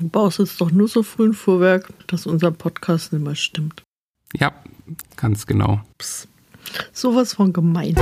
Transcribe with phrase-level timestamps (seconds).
[0.00, 3.82] Du baust jetzt doch nur so früh ein Fuhrwerk, dass unser Podcast nicht mehr stimmt.
[4.34, 4.50] Ja,
[5.16, 5.82] ganz genau.
[5.98, 6.26] Psst.
[6.94, 7.94] Sowas von gemein.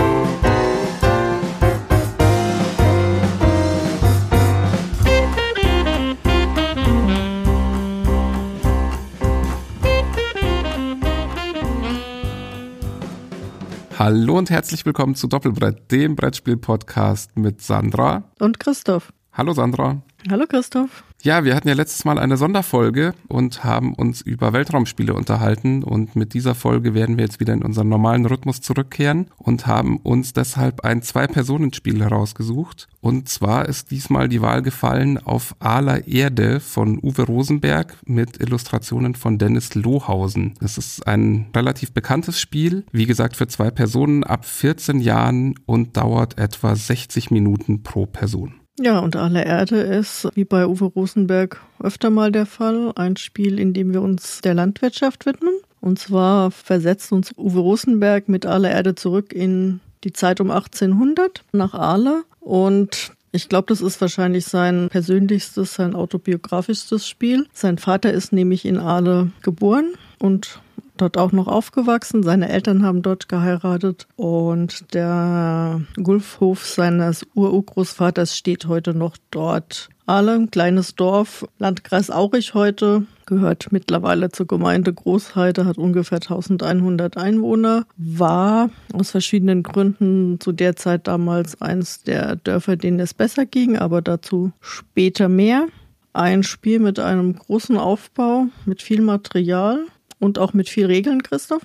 [13.98, 18.22] Hallo und herzlich willkommen zu Doppelbrett, dem Brettspiel-Podcast mit Sandra.
[18.38, 19.12] Und Christoph.
[19.32, 20.00] Hallo Sandra.
[20.30, 21.04] Hallo Christoph.
[21.22, 26.16] Ja, wir hatten ja letztes Mal eine Sonderfolge und haben uns über Weltraumspiele unterhalten und
[26.16, 30.34] mit dieser Folge werden wir jetzt wieder in unseren normalen Rhythmus zurückkehren und haben uns
[30.34, 32.88] deshalb ein Zwei-Personen-Spiel herausgesucht.
[33.00, 39.14] Und zwar ist diesmal die Wahl gefallen auf Ala Erde von Uwe Rosenberg mit Illustrationen
[39.14, 40.54] von Dennis Lohausen.
[40.60, 45.96] Das ist ein relativ bekanntes Spiel, wie gesagt für zwei Personen ab 14 Jahren und
[45.96, 48.54] dauert etwa 60 Minuten pro Person.
[48.80, 53.58] Ja, und Alle Erde ist, wie bei Uwe Rosenberg öfter mal der Fall, ein Spiel,
[53.58, 55.54] in dem wir uns der Landwirtschaft widmen.
[55.80, 61.42] Und zwar versetzt uns Uwe Rosenberg mit Alle Erde zurück in die Zeit um 1800
[61.52, 62.22] nach Ahle.
[62.40, 67.46] Und ich glaube, das ist wahrscheinlich sein persönlichstes, sein autobiografischstes Spiel.
[67.52, 70.60] Sein Vater ist nämlich in Ahle geboren und
[71.00, 72.22] dort auch noch aufgewachsen.
[72.22, 79.88] Seine Eltern haben dort geheiratet und der Gulfhof seines Urgroßvaters steht heute noch dort.
[80.08, 87.84] Ahlem, kleines Dorf, Landkreis Aurich heute, gehört mittlerweile zur Gemeinde Großheide, hat ungefähr 1100 Einwohner,
[87.98, 93.76] war aus verschiedenen Gründen zu der Zeit damals eins der Dörfer, denen es besser ging,
[93.76, 95.66] aber dazu später mehr.
[96.14, 99.84] Ein Spiel mit einem großen Aufbau, mit viel Material,
[100.18, 101.62] und auch mit viel Regeln, Christoph?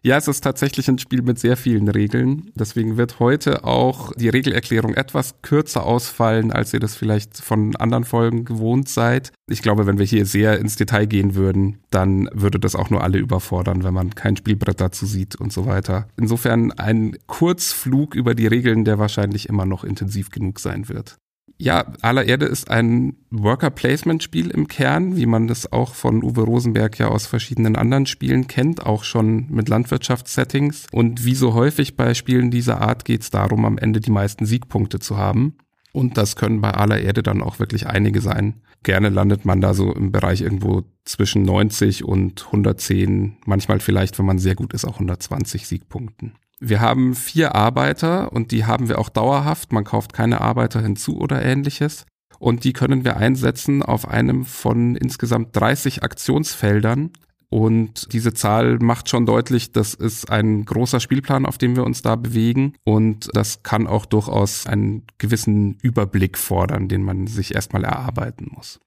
[0.00, 2.52] Ja, es ist tatsächlich ein Spiel mit sehr vielen Regeln.
[2.54, 8.04] Deswegen wird heute auch die Regelerklärung etwas kürzer ausfallen, als ihr das vielleicht von anderen
[8.04, 9.32] Folgen gewohnt seid.
[9.50, 13.02] Ich glaube, wenn wir hier sehr ins Detail gehen würden, dann würde das auch nur
[13.02, 16.06] alle überfordern, wenn man kein Spielbrett dazu sieht und so weiter.
[16.16, 21.16] Insofern ein Kurzflug über die Regeln, der wahrscheinlich immer noch intensiv genug sein wird.
[21.60, 26.96] Ja, aller Erde ist ein Worker-Placement-Spiel im Kern, wie man das auch von Uwe Rosenberg
[27.00, 30.86] ja aus verschiedenen anderen Spielen kennt, auch schon mit Landwirtschaftssettings.
[30.92, 34.46] Und wie so häufig bei Spielen dieser Art geht es darum, am Ende die meisten
[34.46, 35.56] Siegpunkte zu haben.
[35.92, 38.62] Und das können bei aller Erde dann auch wirklich einige sein.
[38.84, 44.26] Gerne landet man da so im Bereich irgendwo zwischen 90 und 110, manchmal vielleicht, wenn
[44.26, 46.34] man sehr gut ist, auch 120 Siegpunkten.
[46.60, 49.72] Wir haben vier Arbeiter und die haben wir auch dauerhaft.
[49.72, 52.04] Man kauft keine Arbeiter hinzu oder ähnliches.
[52.38, 57.10] Und die können wir einsetzen auf einem von insgesamt 30 Aktionsfeldern.
[57.50, 62.02] Und diese Zahl macht schon deutlich, das ist ein großer Spielplan, auf dem wir uns
[62.02, 62.74] da bewegen.
[62.84, 68.80] Und das kann auch durchaus einen gewissen Überblick fordern, den man sich erstmal erarbeiten muss.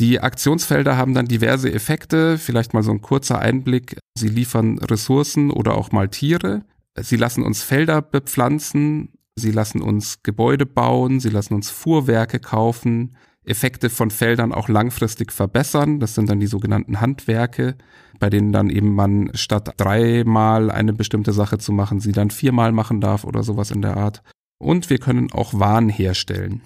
[0.00, 3.98] Die Aktionsfelder haben dann diverse Effekte, vielleicht mal so ein kurzer Einblick.
[4.18, 6.64] Sie liefern Ressourcen oder auch mal Tiere.
[7.00, 13.16] Sie lassen uns Felder bepflanzen, sie lassen uns Gebäude bauen, sie lassen uns Fuhrwerke kaufen,
[13.44, 16.00] Effekte von Feldern auch langfristig verbessern.
[16.00, 17.76] Das sind dann die sogenannten Handwerke,
[18.18, 22.72] bei denen dann eben man statt dreimal eine bestimmte Sache zu machen, sie dann viermal
[22.72, 24.22] machen darf oder sowas in der Art.
[24.58, 26.62] Und wir können auch Waren herstellen.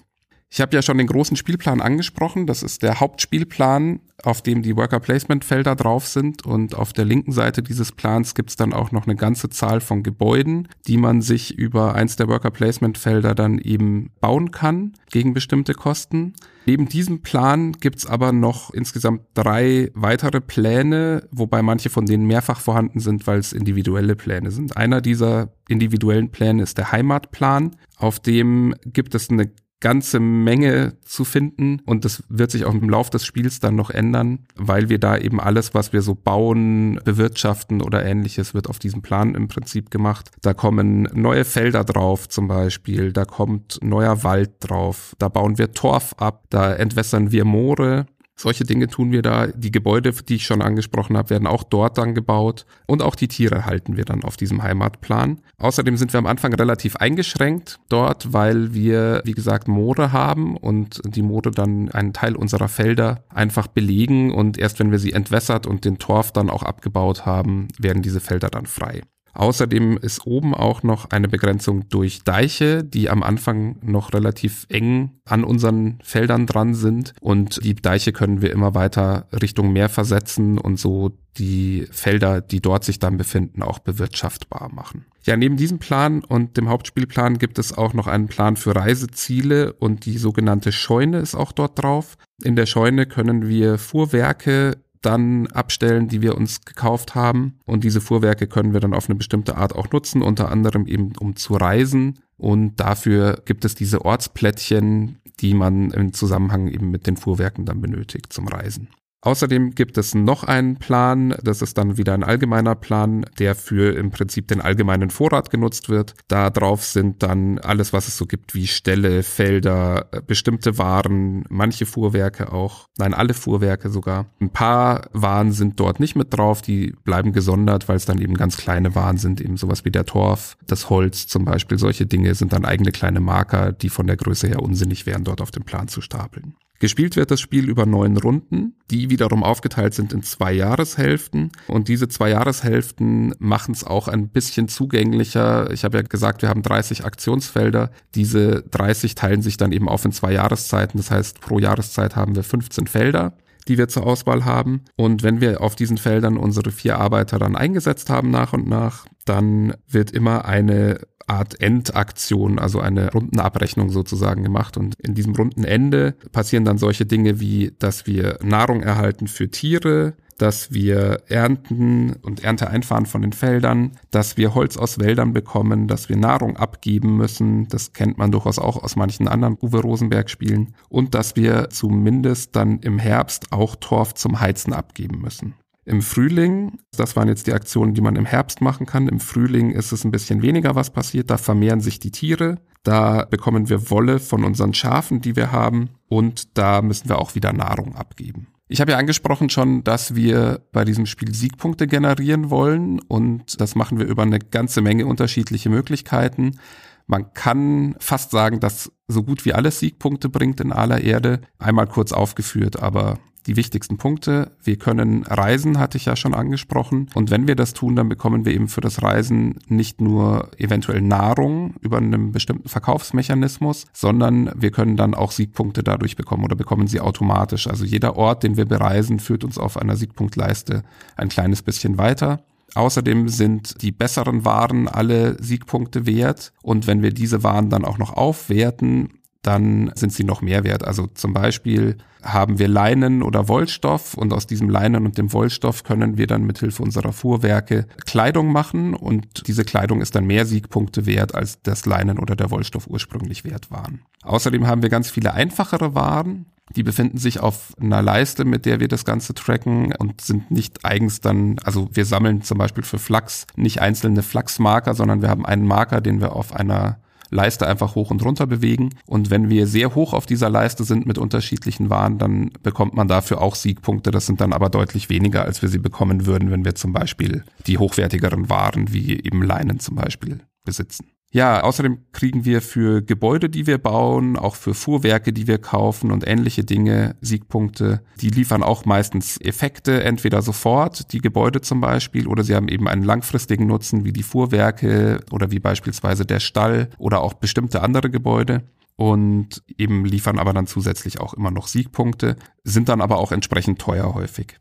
[0.52, 2.48] Ich habe ja schon den großen Spielplan angesprochen.
[2.48, 6.44] Das ist der Hauptspielplan, auf dem die Worker Placement Felder drauf sind.
[6.44, 9.80] Und auf der linken Seite dieses Plans gibt es dann auch noch eine ganze Zahl
[9.80, 14.94] von Gebäuden, die man sich über eins der Worker Placement Felder dann eben bauen kann
[15.12, 16.32] gegen bestimmte Kosten.
[16.66, 22.60] Neben diesem Plan gibt's aber noch insgesamt drei weitere Pläne, wobei manche von denen mehrfach
[22.60, 24.76] vorhanden sind, weil es individuelle Pläne sind.
[24.76, 27.76] Einer dieser individuellen Pläne ist der Heimatplan.
[27.96, 32.88] Auf dem gibt es eine ganze Menge zu finden und das wird sich auch im
[32.88, 37.00] Lauf des Spiels dann noch ändern, weil wir da eben alles, was wir so bauen,
[37.04, 40.30] bewirtschaften oder ähnliches, wird auf diesem Plan im Prinzip gemacht.
[40.42, 45.72] Da kommen neue Felder drauf zum Beispiel, da kommt neuer Wald drauf, da bauen wir
[45.72, 48.06] Torf ab, da entwässern wir Moore,
[48.40, 49.48] solche Dinge tun wir da.
[49.48, 52.66] Die Gebäude, die ich schon angesprochen habe, werden auch dort dann gebaut.
[52.86, 55.40] Und auch die Tiere halten wir dann auf diesem Heimatplan.
[55.58, 61.00] Außerdem sind wir am Anfang relativ eingeschränkt dort, weil wir, wie gesagt, Moore haben und
[61.04, 64.32] die Moore dann einen Teil unserer Felder einfach belegen.
[64.32, 68.20] Und erst wenn wir sie entwässert und den Torf dann auch abgebaut haben, werden diese
[68.20, 69.02] Felder dann frei.
[69.34, 75.10] Außerdem ist oben auch noch eine Begrenzung durch Deiche, die am Anfang noch relativ eng
[75.24, 77.14] an unseren Feldern dran sind.
[77.20, 82.60] Und die Deiche können wir immer weiter Richtung Meer versetzen und so die Felder, die
[82.60, 85.06] dort sich dann befinden, auch bewirtschaftbar machen.
[85.22, 89.72] Ja, neben diesem Plan und dem Hauptspielplan gibt es auch noch einen Plan für Reiseziele
[89.74, 92.16] und die sogenannte Scheune ist auch dort drauf.
[92.42, 97.58] In der Scheune können wir Fuhrwerke dann abstellen, die wir uns gekauft haben.
[97.64, 101.12] Und diese Fuhrwerke können wir dann auf eine bestimmte Art auch nutzen, unter anderem eben
[101.18, 102.18] um zu reisen.
[102.36, 107.80] Und dafür gibt es diese Ortsplättchen, die man im Zusammenhang eben mit den Fuhrwerken dann
[107.80, 108.88] benötigt zum Reisen.
[109.22, 113.94] Außerdem gibt es noch einen Plan, das ist dann wieder ein allgemeiner Plan, der für
[113.94, 116.14] im Prinzip den allgemeinen Vorrat genutzt wird.
[116.28, 121.44] Da drauf sind dann alles, was es so gibt, wie Ställe, Felder, äh, bestimmte Waren,
[121.50, 124.26] manche Fuhrwerke auch, nein, alle Fuhrwerke sogar.
[124.40, 128.34] Ein paar Waren sind dort nicht mit drauf, die bleiben gesondert, weil es dann eben
[128.34, 132.34] ganz kleine Waren sind, eben sowas wie der Torf, das Holz zum Beispiel, solche Dinge
[132.34, 135.64] sind dann eigene kleine Marker, die von der Größe her unsinnig wären, dort auf dem
[135.64, 136.54] Plan zu stapeln.
[136.80, 141.52] Gespielt wird das Spiel über neun Runden, die wiederum aufgeteilt sind in zwei Jahreshälften.
[141.68, 145.70] Und diese zwei Jahreshälften machen es auch ein bisschen zugänglicher.
[145.72, 147.90] Ich habe ja gesagt, wir haben 30 Aktionsfelder.
[148.14, 150.96] Diese 30 teilen sich dann eben auf in zwei Jahreszeiten.
[150.96, 153.34] Das heißt, pro Jahreszeit haben wir 15 Felder
[153.70, 154.82] die wir zur Auswahl haben.
[154.96, 159.06] Und wenn wir auf diesen Feldern unsere vier Arbeiter dann eingesetzt haben nach und nach,
[159.24, 164.76] dann wird immer eine Art Endaktion, also eine Rundenabrechnung sozusagen gemacht.
[164.76, 170.14] Und in diesem Rundenende passieren dann solche Dinge wie, dass wir Nahrung erhalten für Tiere,
[170.40, 175.86] dass wir ernten und Ernte einfahren von den Feldern, dass wir Holz aus Wäldern bekommen,
[175.86, 180.30] dass wir Nahrung abgeben müssen, das kennt man durchaus auch aus manchen anderen Uwe Rosenberg
[180.30, 185.54] Spielen und dass wir zumindest dann im Herbst auch Torf zum Heizen abgeben müssen.
[185.84, 189.08] Im Frühling, das waren jetzt die Aktionen, die man im Herbst machen kann.
[189.08, 191.30] Im Frühling ist es ein bisschen weniger, was passiert.
[191.30, 192.58] Da vermehren sich die Tiere.
[192.82, 195.90] Da bekommen wir Wolle von unseren Schafen, die wir haben.
[196.08, 198.48] Und da müssen wir auch wieder Nahrung abgeben.
[198.72, 203.00] Ich habe ja angesprochen schon, dass wir bei diesem Spiel Siegpunkte generieren wollen.
[203.00, 206.60] Und das machen wir über eine ganze Menge unterschiedliche Möglichkeiten.
[207.08, 211.40] Man kann fast sagen, dass so gut wie alles Siegpunkte bringt in aller Erde.
[211.58, 214.52] Einmal kurz aufgeführt, aber die wichtigsten Punkte.
[214.62, 217.08] Wir können reisen, hatte ich ja schon angesprochen.
[217.14, 221.00] Und wenn wir das tun, dann bekommen wir eben für das Reisen nicht nur eventuell
[221.00, 226.86] Nahrung über einen bestimmten Verkaufsmechanismus, sondern wir können dann auch Siegpunkte dadurch bekommen oder bekommen
[226.86, 227.66] sie automatisch.
[227.66, 230.82] Also jeder Ort, den wir bereisen, führt uns auf einer Siegpunktleiste
[231.16, 232.40] ein kleines bisschen weiter.
[232.74, 236.52] Außerdem sind die besseren Waren alle Siegpunkte wert.
[236.62, 240.84] Und wenn wir diese Waren dann auch noch aufwerten, dann sind sie noch mehr wert.
[240.86, 245.84] Also zum Beispiel haben wir Leinen oder Wollstoff und aus diesem Leinen und dem Wollstoff
[245.84, 251.06] können wir dann mithilfe unserer Fuhrwerke Kleidung machen und diese Kleidung ist dann mehr Siegpunkte
[251.06, 254.02] wert, als das Leinen oder der Wollstoff ursprünglich wert waren.
[254.22, 256.46] Außerdem haben wir ganz viele einfachere Waren.
[256.76, 260.84] Die befinden sich auf einer Leiste, mit der wir das Ganze tracken und sind nicht
[260.84, 265.46] eigens dann, also wir sammeln zum Beispiel für Flachs nicht einzelne Flachsmarker, sondern wir haben
[265.46, 266.98] einen Marker, den wir auf einer
[267.30, 268.90] Leiste einfach hoch und runter bewegen.
[269.06, 273.08] Und wenn wir sehr hoch auf dieser Leiste sind mit unterschiedlichen Waren, dann bekommt man
[273.08, 274.10] dafür auch Siegpunkte.
[274.10, 277.44] Das sind dann aber deutlich weniger, als wir sie bekommen würden, wenn wir zum Beispiel
[277.66, 281.06] die hochwertigeren Waren wie eben Leinen zum Beispiel besitzen.
[281.32, 286.10] Ja, außerdem kriegen wir für Gebäude, die wir bauen, auch für Fuhrwerke, die wir kaufen
[286.10, 288.02] und ähnliche Dinge Siegpunkte.
[288.20, 292.88] Die liefern auch meistens Effekte, entweder sofort, die Gebäude zum Beispiel, oder sie haben eben
[292.88, 298.10] einen langfristigen Nutzen, wie die Fuhrwerke oder wie beispielsweise der Stall oder auch bestimmte andere
[298.10, 298.64] Gebäude
[298.96, 303.78] und eben liefern aber dann zusätzlich auch immer noch Siegpunkte, sind dann aber auch entsprechend
[303.78, 304.58] teuer häufig.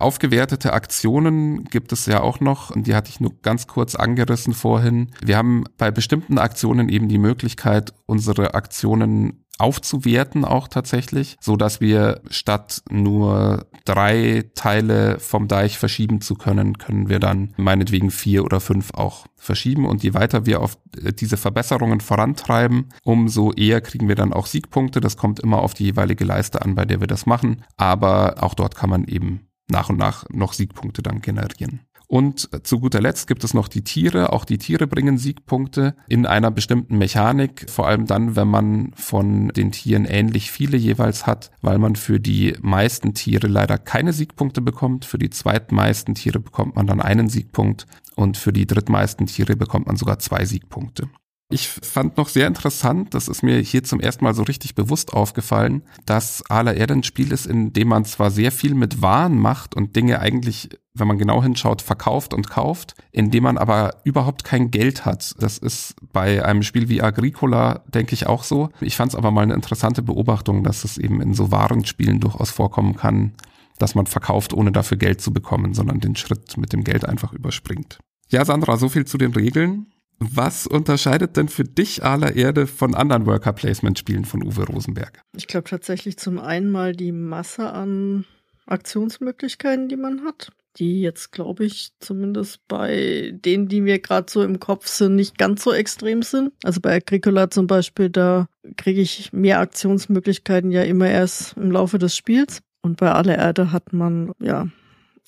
[0.00, 4.54] Aufgewertete Aktionen gibt es ja auch noch, und die hatte ich nur ganz kurz angerissen
[4.54, 5.10] vorhin.
[5.22, 11.80] Wir haben bei bestimmten Aktionen eben die Möglichkeit, unsere Aktionen aufzuwerten auch tatsächlich, so dass
[11.80, 18.44] wir statt nur drei Teile vom Deich verschieben zu können, können wir dann meinetwegen vier
[18.44, 24.08] oder fünf auch verschieben und je weiter wir auf diese Verbesserungen vorantreiben, umso eher kriegen
[24.08, 25.00] wir dann auch Siegpunkte.
[25.00, 28.54] Das kommt immer auf die jeweilige Leiste an, bei der wir das machen, aber auch
[28.54, 31.80] dort kann man eben nach und nach noch Siegpunkte dann generieren.
[32.10, 34.32] Und zu guter Letzt gibt es noch die Tiere.
[34.32, 39.50] Auch die Tiere bringen Siegpunkte in einer bestimmten Mechanik, vor allem dann, wenn man von
[39.50, 44.60] den Tieren ähnlich viele jeweils hat, weil man für die meisten Tiere leider keine Siegpunkte
[44.60, 45.04] bekommt.
[45.04, 47.86] Für die zweitmeisten Tiere bekommt man dann einen Siegpunkt
[48.16, 51.08] und für die drittmeisten Tiere bekommt man sogar zwei Siegpunkte.
[51.52, 55.12] Ich fand noch sehr interessant, das ist mir hier zum ersten Mal so richtig bewusst
[55.12, 59.36] aufgefallen, dass Ala Erde ein Spiel ist, in dem man zwar sehr viel mit Waren
[59.36, 63.96] macht und Dinge eigentlich, wenn man genau hinschaut, verkauft und kauft, in dem man aber
[64.04, 65.34] überhaupt kein Geld hat.
[65.40, 68.68] Das ist bei einem Spiel wie Agricola, denke ich, auch so.
[68.80, 72.50] Ich fand es aber mal eine interessante Beobachtung, dass es eben in so Warenspielen durchaus
[72.50, 73.32] vorkommen kann,
[73.76, 77.32] dass man verkauft, ohne dafür Geld zu bekommen, sondern den Schritt mit dem Geld einfach
[77.32, 77.98] überspringt.
[78.28, 79.86] Ja, Sandra, so viel zu den Regeln.
[80.20, 85.22] Was unterscheidet denn für dich aller Erde von anderen Worker Placement Spielen von Uwe Rosenberg?
[85.36, 88.26] Ich glaube tatsächlich zum einen mal die Masse an
[88.66, 94.42] Aktionsmöglichkeiten, die man hat die jetzt, glaube ich, zumindest bei denen, die mir gerade so
[94.42, 96.52] im Kopf sind, nicht ganz so extrem sind.
[96.62, 98.46] Also bei Agricola zum Beispiel, da
[98.76, 102.62] kriege ich mehr Aktionsmöglichkeiten ja immer erst im Laufe des Spiels.
[102.82, 104.68] Und bei Alle Erde hat man ja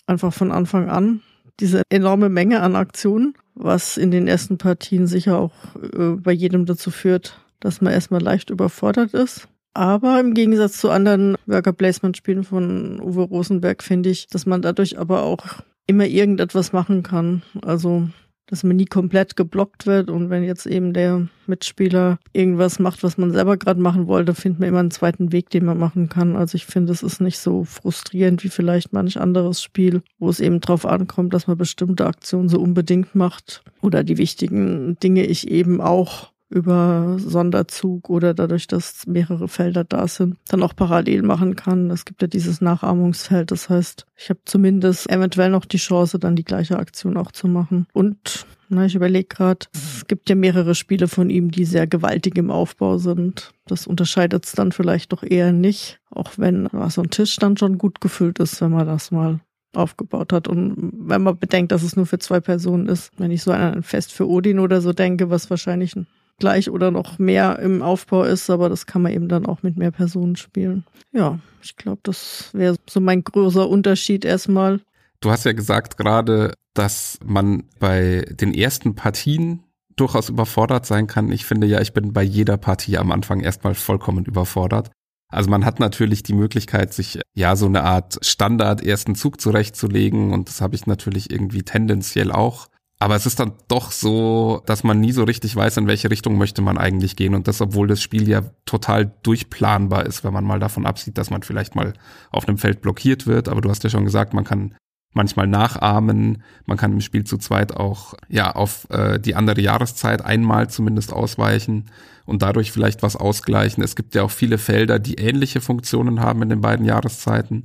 [0.06, 1.22] einfach von Anfang an
[1.60, 6.66] diese enorme Menge an Aktionen, was in den ersten Partien sicher auch äh, bei jedem
[6.66, 9.48] dazu führt, dass man erstmal leicht überfordert ist.
[9.74, 14.60] Aber im Gegensatz zu anderen Worker Placement Spielen von Uwe Rosenberg finde ich, dass man
[14.60, 17.42] dadurch aber auch immer irgendetwas machen kann.
[17.64, 18.08] Also,
[18.46, 23.18] dass man nie komplett geblockt wird und wenn jetzt eben der Mitspieler irgendwas macht, was
[23.18, 26.36] man selber gerade machen wollte, findet man immer einen zweiten Weg, den man machen kann.
[26.36, 30.40] Also ich finde, es ist nicht so frustrierend wie vielleicht manch anderes Spiel, wo es
[30.40, 35.48] eben drauf ankommt, dass man bestimmte Aktionen so unbedingt macht oder die wichtigen Dinge ich
[35.48, 41.56] eben auch über Sonderzug oder dadurch, dass mehrere Felder da sind, dann auch parallel machen
[41.56, 41.90] kann.
[41.90, 43.50] Es gibt ja dieses Nachahmungsfeld.
[43.50, 47.48] Das heißt, ich habe zumindest eventuell noch die Chance, dann die gleiche Aktion auch zu
[47.48, 47.86] machen.
[47.92, 52.38] Und na, ich überlege gerade, es gibt ja mehrere Spiele von ihm, die sehr gewaltig
[52.38, 53.52] im Aufbau sind.
[53.66, 57.76] Das unterscheidet es dann vielleicht doch eher nicht, auch wenn so ein Tisch dann schon
[57.76, 59.40] gut gefüllt ist, wenn man das mal
[59.74, 60.48] aufgebaut hat.
[60.48, 63.74] Und wenn man bedenkt, dass es nur für zwei Personen ist, wenn ich so an
[63.74, 65.94] ein Fest für Odin oder so denke, was wahrscheinlich
[66.42, 69.76] gleich oder noch mehr im Aufbau ist, aber das kann man eben dann auch mit
[69.76, 70.84] mehr Personen spielen.
[71.12, 74.80] Ja, ich glaube, das wäre so mein großer Unterschied erstmal.
[75.20, 79.62] Du hast ja gesagt gerade, dass man bei den ersten Partien
[79.94, 81.30] durchaus überfordert sein kann.
[81.30, 84.90] Ich finde ja, ich bin bei jeder Partie am Anfang erstmal vollkommen überfordert.
[85.28, 90.32] Also man hat natürlich die Möglichkeit, sich ja so eine Art Standard ersten Zug zurechtzulegen
[90.32, 92.66] und das habe ich natürlich irgendwie tendenziell auch.
[93.02, 96.38] Aber es ist dann doch so, dass man nie so richtig weiß, in welche Richtung
[96.38, 97.34] möchte man eigentlich gehen.
[97.34, 101.28] Und das, obwohl das Spiel ja total durchplanbar ist, wenn man mal davon absieht, dass
[101.28, 101.94] man vielleicht mal
[102.30, 103.48] auf einem Feld blockiert wird.
[103.48, 104.76] Aber du hast ja schon gesagt, man kann
[105.14, 106.44] manchmal nachahmen.
[106.64, 111.12] Man kann im Spiel zu zweit auch ja auf äh, die andere Jahreszeit einmal zumindest
[111.12, 111.86] ausweichen
[112.24, 113.82] und dadurch vielleicht was ausgleichen.
[113.82, 117.64] Es gibt ja auch viele Felder, die ähnliche Funktionen haben in den beiden Jahreszeiten.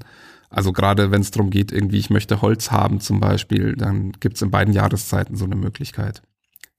[0.50, 4.36] Also gerade wenn es darum geht, irgendwie, ich möchte Holz haben zum Beispiel, dann gibt
[4.36, 6.22] es in beiden Jahreszeiten so eine Möglichkeit.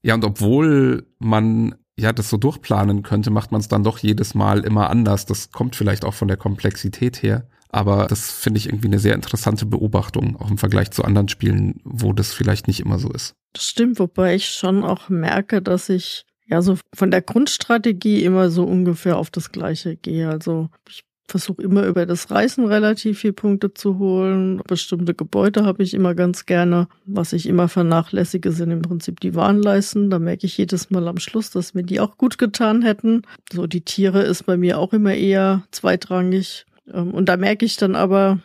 [0.02, 4.34] Ja, und obwohl man ja das so durchplanen könnte, macht man es dann doch jedes
[4.34, 5.26] Mal immer anders.
[5.26, 7.46] Das kommt vielleicht auch von der Komplexität her.
[7.70, 11.80] Aber das finde ich irgendwie eine sehr interessante Beobachtung, auch im Vergleich zu anderen Spielen,
[11.84, 13.34] wo das vielleicht nicht immer so ist.
[13.52, 18.50] Das stimmt, wobei ich schon auch merke, dass ich ja so von der Grundstrategie immer
[18.50, 20.30] so ungefähr auf das Gleiche gehe.
[20.30, 24.62] Also ich versuche immer über das Reisen relativ viel Punkte zu holen.
[24.66, 26.88] Bestimmte Gebäude habe ich immer ganz gerne.
[27.04, 30.08] Was ich immer vernachlässige, sind im Prinzip die Warnleisten.
[30.08, 33.23] Da merke ich jedes Mal am Schluss, dass mir die auch gut getan hätten.
[33.52, 36.64] So die Tiere ist bei mir auch immer eher zweitrangig.
[36.92, 38.40] Ähm, und da merke ich dann aber,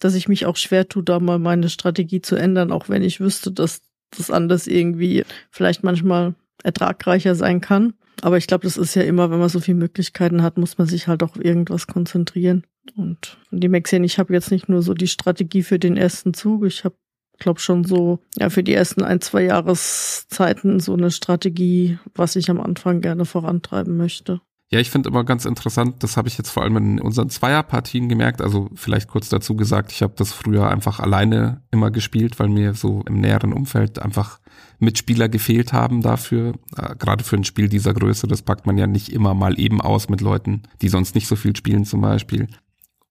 [0.00, 3.20] dass ich mich auch schwer tue, da mal meine Strategie zu ändern, auch wenn ich
[3.20, 3.82] wüsste, dass
[4.16, 6.34] das anders irgendwie vielleicht manchmal
[6.64, 7.94] ertragreicher sein kann.
[8.22, 10.86] Aber ich glaube, das ist ja immer, wenn man so viele Möglichkeiten hat, muss man
[10.86, 12.64] sich halt auf irgendwas konzentrieren.
[12.96, 16.64] Und her gesehen, ich habe jetzt nicht nur so die Strategie für den ersten Zug,
[16.64, 16.96] ich habe
[17.38, 22.50] glaube schon so, ja, für die ersten ein, zwei Jahreszeiten so eine Strategie, was ich
[22.50, 24.40] am Anfang gerne vorantreiben möchte.
[24.70, 28.10] Ja, ich finde immer ganz interessant, das habe ich jetzt vor allem in unseren Zweierpartien
[28.10, 28.42] gemerkt.
[28.42, 32.74] Also vielleicht kurz dazu gesagt, ich habe das früher einfach alleine immer gespielt, weil mir
[32.74, 34.40] so im näheren Umfeld einfach
[34.78, 36.52] Mitspieler gefehlt haben dafür.
[36.76, 39.80] Äh, Gerade für ein Spiel dieser Größe, das packt man ja nicht immer mal eben
[39.80, 42.48] aus mit Leuten, die sonst nicht so viel spielen zum Beispiel.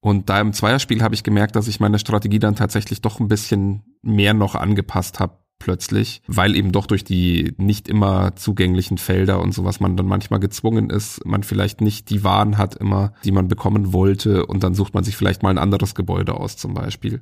[0.00, 3.26] Und da im Zweierspiel habe ich gemerkt, dass ich meine Strategie dann tatsächlich doch ein
[3.26, 5.38] bisschen mehr noch angepasst habe
[5.68, 10.40] plötzlich, weil eben doch durch die nicht immer zugänglichen Felder und sowas man dann manchmal
[10.40, 14.72] gezwungen ist, man vielleicht nicht die Waren hat immer, die man bekommen wollte und dann
[14.72, 17.20] sucht man sich vielleicht mal ein anderes Gebäude aus zum Beispiel.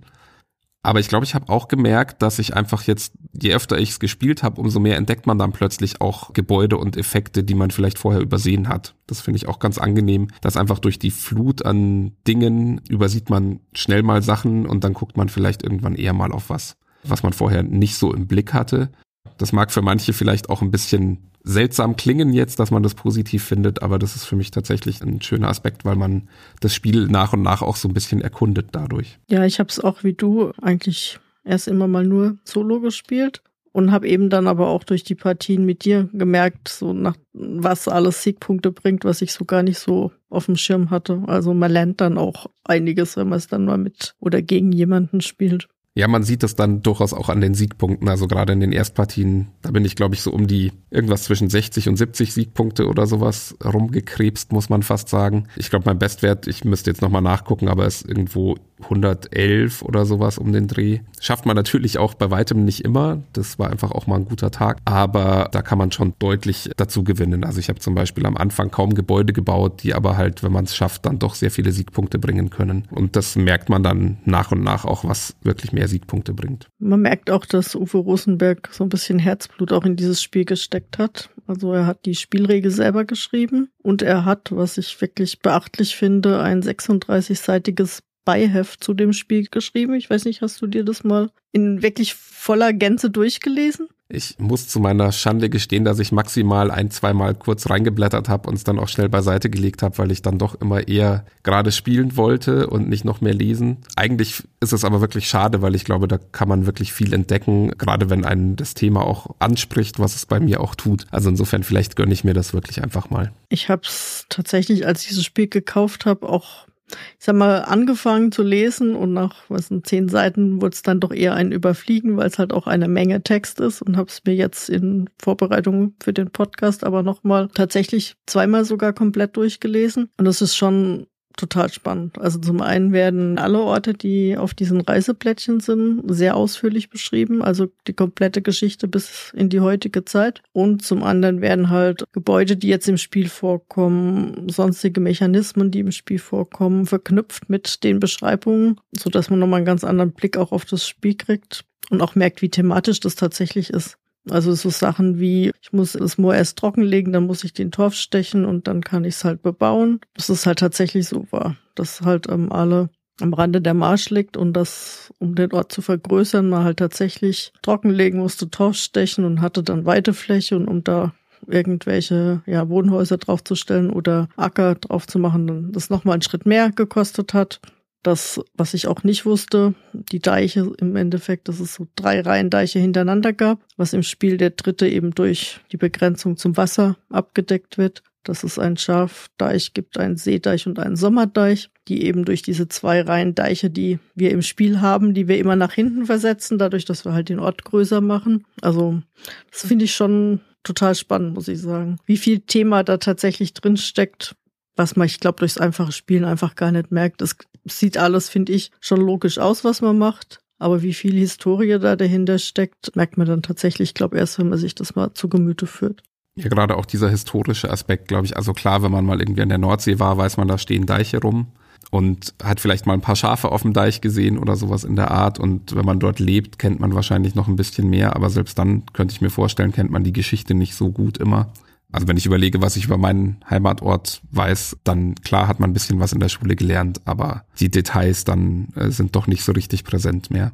[0.85, 3.99] Aber ich glaube, ich habe auch gemerkt, dass ich einfach jetzt, je öfter ich es
[3.99, 7.99] gespielt habe, umso mehr entdeckt man dann plötzlich auch Gebäude und Effekte, die man vielleicht
[7.99, 8.95] vorher übersehen hat.
[9.09, 13.59] Das finde ich auch ganz angenehm, dass einfach durch die Flut an Dingen übersieht man
[13.73, 16.77] schnell mal Sachen und dann guckt man vielleicht irgendwann eher mal auf was
[17.09, 18.91] was man vorher nicht so im Blick hatte.
[19.39, 23.45] Das mag für manche vielleicht auch ein bisschen seltsam klingen jetzt, dass man das positiv
[23.45, 26.29] findet, aber das ist für mich tatsächlich ein schöner Aspekt, weil man
[26.61, 29.19] das Spiel nach und nach auch so ein bisschen erkundet dadurch.
[29.31, 33.43] Ja, ich habe es auch wie du eigentlich erst immer mal nur solo gespielt
[33.77, 37.87] und habe eben dann aber auch durch die Partien mit dir gemerkt, so nach was
[37.87, 41.23] alles Siegpunkte bringt, was ich so gar nicht so auf dem Schirm hatte.
[41.27, 45.21] Also man lernt dann auch einiges, wenn man es dann mal mit oder gegen jemanden
[45.21, 45.69] spielt.
[45.97, 48.07] Ja, man sieht das dann durchaus auch an den Siegpunkten.
[48.07, 51.49] Also gerade in den Erstpartien, da bin ich, glaube ich, so um die irgendwas zwischen
[51.49, 55.49] 60 und 70 Siegpunkte oder sowas rumgekrebst, muss man fast sagen.
[55.57, 60.39] Ich glaube, mein Bestwert, ich müsste jetzt nochmal nachgucken, aber ist irgendwo 111 oder sowas
[60.39, 61.01] um den Dreh.
[61.21, 63.23] Schafft man natürlich auch bei weitem nicht immer.
[63.33, 64.79] Das war einfach auch mal ein guter Tag.
[64.85, 67.45] Aber da kann man schon deutlich dazu gewinnen.
[67.45, 70.65] Also ich habe zum Beispiel am Anfang kaum Gebäude gebaut, die aber halt, wenn man
[70.65, 72.87] es schafft, dann doch sehr viele Siegpunkte bringen können.
[72.91, 76.69] Und das merkt man dann nach und nach auch, was wirklich mehr Siegpunkte bringt.
[76.79, 80.99] Man merkt auch, dass Uwe Rosenberg so ein bisschen Herzblut auch in dieses Spiel gesteckt
[80.99, 81.31] hat.
[81.47, 86.41] Also er hat die Spielregel selber geschrieben und er hat, was ich wirklich beachtlich finde,
[86.41, 89.95] ein 36-seitiges Beiheft zu dem Spiel geschrieben.
[89.95, 93.89] Ich weiß nicht, hast du dir das mal in wirklich voller Gänze durchgelesen?
[94.09, 98.55] Ich muss zu meiner Schande gestehen, dass ich maximal ein, zweimal kurz reingeblättert habe und
[98.55, 102.17] es dann auch schnell beiseite gelegt habe, weil ich dann doch immer eher gerade spielen
[102.17, 103.79] wollte und nicht noch mehr lesen.
[103.97, 107.73] Eigentlich ist es aber wirklich schade, weil ich glaube, da kann man wirklich viel entdecken,
[107.79, 111.07] gerade wenn einen das Thema auch anspricht, was es bei mir auch tut.
[111.11, 113.33] Also insofern vielleicht gönne ich mir das wirklich einfach mal.
[113.49, 118.31] Ich habe es tatsächlich, als ich dieses Spiel gekauft habe, auch ich sag mal, angefangen
[118.31, 122.17] zu lesen und nach was sind zehn Seiten wurde es dann doch eher ein Überfliegen,
[122.17, 125.95] weil es halt auch eine Menge Text ist und habe es mir jetzt in Vorbereitung
[126.03, 130.11] für den Podcast aber nochmal tatsächlich zweimal sogar komplett durchgelesen.
[130.17, 132.19] Und das ist schon total spannend.
[132.19, 137.69] Also zum einen werden alle Orte, die auf diesen Reiseplättchen sind, sehr ausführlich beschrieben, also
[137.87, 140.43] die komplette Geschichte bis in die heutige Zeit.
[140.53, 145.93] Und zum anderen werden halt Gebäude, die jetzt im Spiel vorkommen, sonstige Mechanismen, die im
[145.93, 150.53] Spiel vorkommen, verknüpft mit den Beschreibungen, so dass man nochmal einen ganz anderen Blick auch
[150.53, 153.99] auf das Spiel kriegt und auch merkt, wie thematisch das tatsächlich ist.
[154.31, 157.95] Also so Sachen wie, ich muss das Moor erst trockenlegen, dann muss ich den Torf
[157.95, 160.01] stechen und dann kann ich es halt bebauen.
[160.15, 162.91] Das ist halt tatsächlich so war, dass halt ähm, alle
[163.21, 167.53] am Rande der Marsch liegt und das, um den Ort zu vergrößern, man halt tatsächlich
[167.63, 171.15] trockenlegen musste, Torf stechen und hatte dann Weitefläche und um da
[171.47, 176.71] irgendwelche ja, Wohnhäuser draufzustellen oder Acker drauf zu machen, dann das nochmal einen Schritt mehr
[176.73, 177.61] gekostet hat.
[178.07, 182.51] Das, was ich auch nicht wusste, die Deiche im Endeffekt, dass es so drei Reihen
[182.51, 187.79] Deiche hintereinander gab, was im Spiel der dritte eben durch die Begrenzung zum Wasser abgedeckt
[187.79, 188.05] wird.
[188.23, 193.01] Dass es einen Schafdeich gibt, einen Seedeich und einen Sommerdeich, die eben durch diese zwei
[193.01, 197.05] Reihen Deiche, die wir im Spiel haben, die wir immer nach hinten versetzen, dadurch, dass
[197.05, 198.45] wir halt den Ort größer machen.
[198.63, 199.03] Also,
[199.51, 201.99] das finde ich schon total spannend, muss ich sagen.
[202.07, 204.37] Wie viel Thema da tatsächlich drin steckt,
[204.77, 207.23] was man, ich glaube, durchs einfache Spielen einfach gar nicht merkt.
[207.23, 210.39] Es sieht alles, finde ich, schon logisch aus, was man macht.
[210.59, 214.49] Aber wie viel Historie da dahinter steckt, merkt man dann tatsächlich, ich glaube, erst, wenn
[214.49, 216.03] man sich das mal zu Gemüte führt.
[216.39, 218.37] Ja, gerade auch dieser historische Aspekt, glaube ich.
[218.37, 221.21] Also klar, wenn man mal irgendwie an der Nordsee war, weiß man, da stehen Deiche
[221.21, 221.49] rum
[221.91, 225.11] und hat vielleicht mal ein paar Schafe auf dem Deich gesehen oder sowas in der
[225.11, 225.39] Art.
[225.39, 228.17] Und wenn man dort lebt, kennt man wahrscheinlich noch ein bisschen mehr.
[228.17, 231.53] Aber selbst dann könnte ich mir vorstellen, kennt man die Geschichte nicht so gut immer.
[231.93, 235.75] Also wenn ich überlege, was ich über meinen Heimatort weiß, dann klar hat man ein
[235.75, 239.53] bisschen was in der Schule gelernt, aber die Details dann äh, sind doch nicht so
[239.53, 240.53] richtig präsent mehr.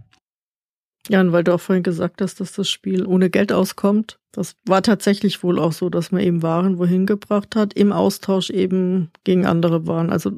[1.09, 4.55] Ja, und weil du auch vorhin gesagt hast, dass das Spiel ohne Geld auskommt, das
[4.65, 9.11] war tatsächlich wohl auch so, dass man eben Waren wohin gebracht hat, im Austausch eben
[9.25, 10.11] gegen andere Waren.
[10.11, 10.33] Also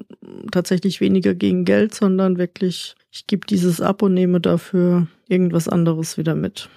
[0.51, 6.17] tatsächlich weniger gegen Geld, sondern wirklich, ich gebe dieses ab und nehme dafür irgendwas anderes
[6.17, 6.71] wieder mit.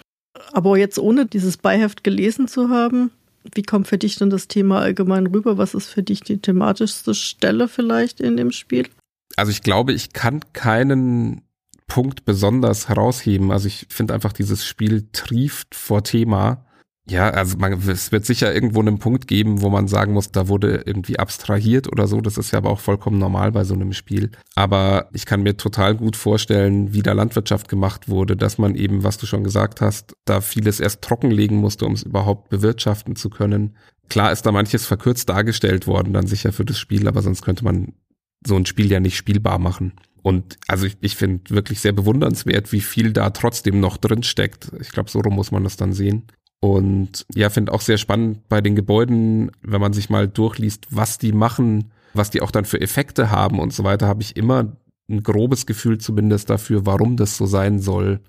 [0.52, 3.12] Aber jetzt ohne dieses Beiheft gelesen zu haben,
[3.54, 5.58] wie kommt für dich denn das Thema allgemein rüber?
[5.58, 8.88] Was ist für dich die thematischste Stelle vielleicht in dem Spiel?
[9.36, 11.42] Also ich glaube, ich kann keinen
[11.88, 13.52] Punkt besonders herausheben.
[13.52, 16.66] Also ich finde einfach, dieses Spiel trieft vor Thema.
[17.10, 20.50] Ja, also man, es wird sicher irgendwo einen Punkt geben, wo man sagen muss, da
[20.50, 22.20] wurde irgendwie abstrahiert oder so.
[22.20, 24.32] Das ist ja aber auch vollkommen normal bei so einem Spiel.
[24.56, 29.06] Aber ich kann mir total gut vorstellen, wie da Landwirtschaft gemacht wurde, dass man eben,
[29.06, 33.30] was du schon gesagt hast, da vieles erst trockenlegen musste, um es überhaupt bewirtschaften zu
[33.30, 33.78] können.
[34.10, 37.64] Klar ist da manches verkürzt dargestellt worden, dann sicher für das Spiel, aber sonst könnte
[37.64, 37.94] man
[38.46, 39.94] so ein Spiel ja nicht spielbar machen.
[40.24, 44.72] Und also ich, ich finde wirklich sehr bewundernswert, wie viel da trotzdem noch drin steckt.
[44.82, 46.28] Ich glaube, so rum muss man das dann sehen.
[46.60, 51.18] Und ja, finde auch sehr spannend bei den Gebäuden, wenn man sich mal durchliest, was
[51.18, 54.76] die machen, was die auch dann für Effekte haben und so weiter, habe ich immer
[55.10, 58.20] ein grobes Gefühl zumindest dafür, warum das so sein soll.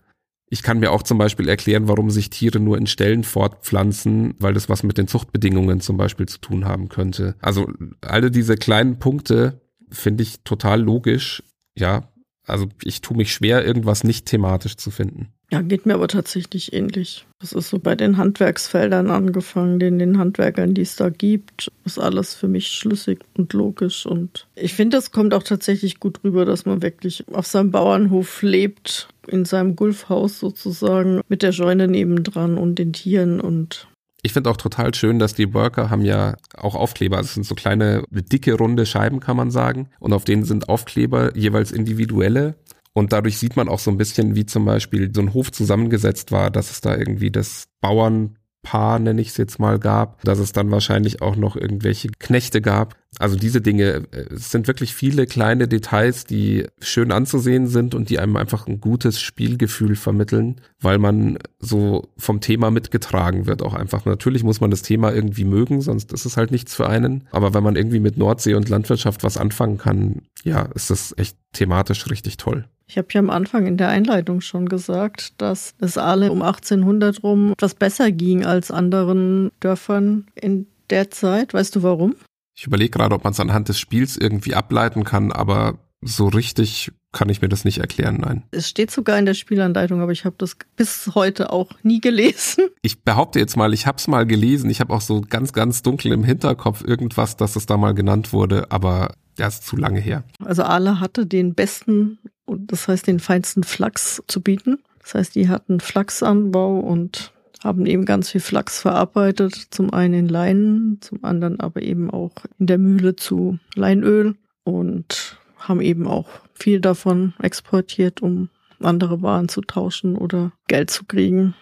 [0.50, 4.54] Ich kann mir auch zum Beispiel erklären, warum sich Tiere nur in Stellen fortpflanzen, weil
[4.54, 7.34] das was mit den Zuchtbedingungen zum Beispiel zu tun haben könnte.
[7.40, 9.60] Also alle diese kleinen Punkte
[9.90, 11.42] finde ich total logisch.
[11.76, 12.10] Ja,
[12.46, 15.28] Also ich tue mich schwer, irgendwas nicht thematisch zu finden.
[15.50, 17.26] Ja, geht mir aber tatsächlich ähnlich.
[17.40, 21.98] Das ist so bei den Handwerksfeldern angefangen, den, den Handwerkern, die es da gibt, ist
[21.98, 24.04] alles für mich schlüssig und logisch.
[24.04, 28.42] Und ich finde, es kommt auch tatsächlich gut rüber, dass man wirklich auf seinem Bauernhof
[28.42, 33.88] lebt, in seinem Gulfhaus sozusagen, mit der Scheune nebendran und den Tieren und
[34.22, 37.18] ich finde auch total schön, dass die Worker haben ja auch Aufkleber.
[37.18, 39.88] Also es sind so kleine, dicke, runde Scheiben, kann man sagen.
[40.00, 42.56] Und auf denen sind Aufkleber jeweils individuelle.
[42.98, 46.32] Und dadurch sieht man auch so ein bisschen, wie zum Beispiel so ein Hof zusammengesetzt
[46.32, 50.40] war, dass es da irgendwie das Bauern Paar, nenne ich es jetzt mal, gab, dass
[50.40, 52.96] es dann wahrscheinlich auch noch irgendwelche Knechte gab.
[53.18, 58.10] Also diese Dinge, äh, es sind wirklich viele kleine Details, die schön anzusehen sind und
[58.10, 63.74] die einem einfach ein gutes Spielgefühl vermitteln, weil man so vom Thema mitgetragen wird auch
[63.74, 64.04] einfach.
[64.04, 67.28] Natürlich muss man das Thema irgendwie mögen, sonst ist es halt nichts für einen.
[67.30, 71.38] Aber wenn man irgendwie mit Nordsee und Landwirtschaft was anfangen kann, ja, ist das echt
[71.52, 72.66] thematisch richtig toll.
[72.88, 77.22] Ich habe ja am Anfang in der Einleitung schon gesagt, dass es alle um 1800
[77.22, 81.52] rum etwas besser ging als anderen Dörfern in der Zeit.
[81.52, 82.14] Weißt du warum?
[82.56, 86.90] Ich überlege gerade, ob man es anhand des Spiels irgendwie ableiten kann, aber so richtig
[87.12, 88.44] kann ich mir das nicht erklären, nein.
[88.52, 92.64] Es steht sogar in der Spielanleitung, aber ich habe das bis heute auch nie gelesen.
[92.80, 94.70] Ich behaupte jetzt mal, ich habe es mal gelesen.
[94.70, 98.32] Ich habe auch so ganz, ganz dunkel im Hinterkopf irgendwas, dass es da mal genannt
[98.32, 100.24] wurde, aber ja, ist zu lange her.
[100.44, 102.18] Also Ala hatte den besten
[102.48, 104.78] und das heißt den feinsten Flachs zu bieten.
[105.02, 107.32] Das heißt, die hatten Flachsanbau und
[107.62, 109.54] haben eben ganz viel Flachs verarbeitet.
[109.70, 115.38] Zum einen in Leinen, zum anderen aber eben auch in der Mühle zu Leinöl und
[115.58, 118.48] haben eben auch viel davon exportiert, um
[118.80, 121.54] andere Waren zu tauschen oder Geld zu kriegen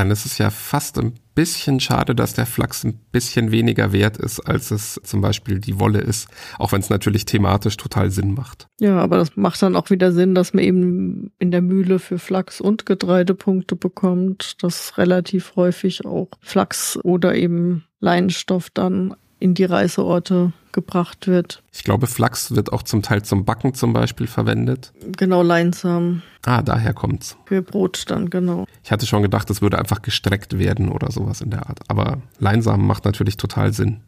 [0.00, 4.18] dann ist es ja fast ein bisschen schade, dass der Flachs ein bisschen weniger wert
[4.18, 8.34] ist, als es zum Beispiel die Wolle ist, auch wenn es natürlich thematisch total Sinn
[8.34, 8.66] macht.
[8.78, 12.18] Ja, aber das macht dann auch wieder Sinn, dass man eben in der Mühle für
[12.18, 19.64] Flachs und Getreidepunkte bekommt, dass relativ häufig auch Flachs oder eben Leinenstoff dann in die
[19.64, 21.62] Reiseorte gebracht wird.
[21.72, 24.92] Ich glaube, Flachs wird auch zum Teil zum Backen zum Beispiel verwendet.
[25.16, 26.22] Genau, Leinsamen.
[26.44, 27.36] Ah, daher kommt's.
[27.46, 28.66] Für Brot dann, genau.
[28.84, 31.80] Ich hatte schon gedacht, es würde einfach gestreckt werden oder sowas in der Art.
[31.88, 34.02] Aber Leinsamen macht natürlich total Sinn.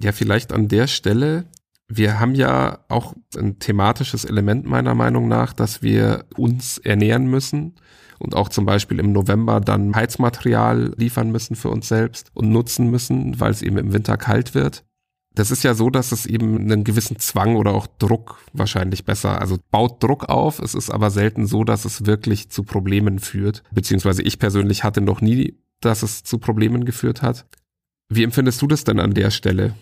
[0.00, 1.44] Ja, vielleicht an der Stelle.
[1.86, 7.74] Wir haben ja auch ein thematisches Element meiner Meinung nach, dass wir uns ernähren müssen
[8.20, 12.90] und auch zum Beispiel im November dann Heizmaterial liefern müssen für uns selbst und nutzen
[12.90, 14.84] müssen, weil es eben im Winter kalt wird.
[15.34, 19.40] Das ist ja so, dass es eben einen gewissen Zwang oder auch Druck wahrscheinlich besser,
[19.40, 20.58] also baut Druck auf.
[20.58, 23.62] Es ist aber selten so, dass es wirklich zu Problemen führt.
[23.70, 27.46] Beziehungsweise ich persönlich hatte noch nie, dass es zu Problemen geführt hat.
[28.08, 29.74] Wie empfindest du das denn an der Stelle?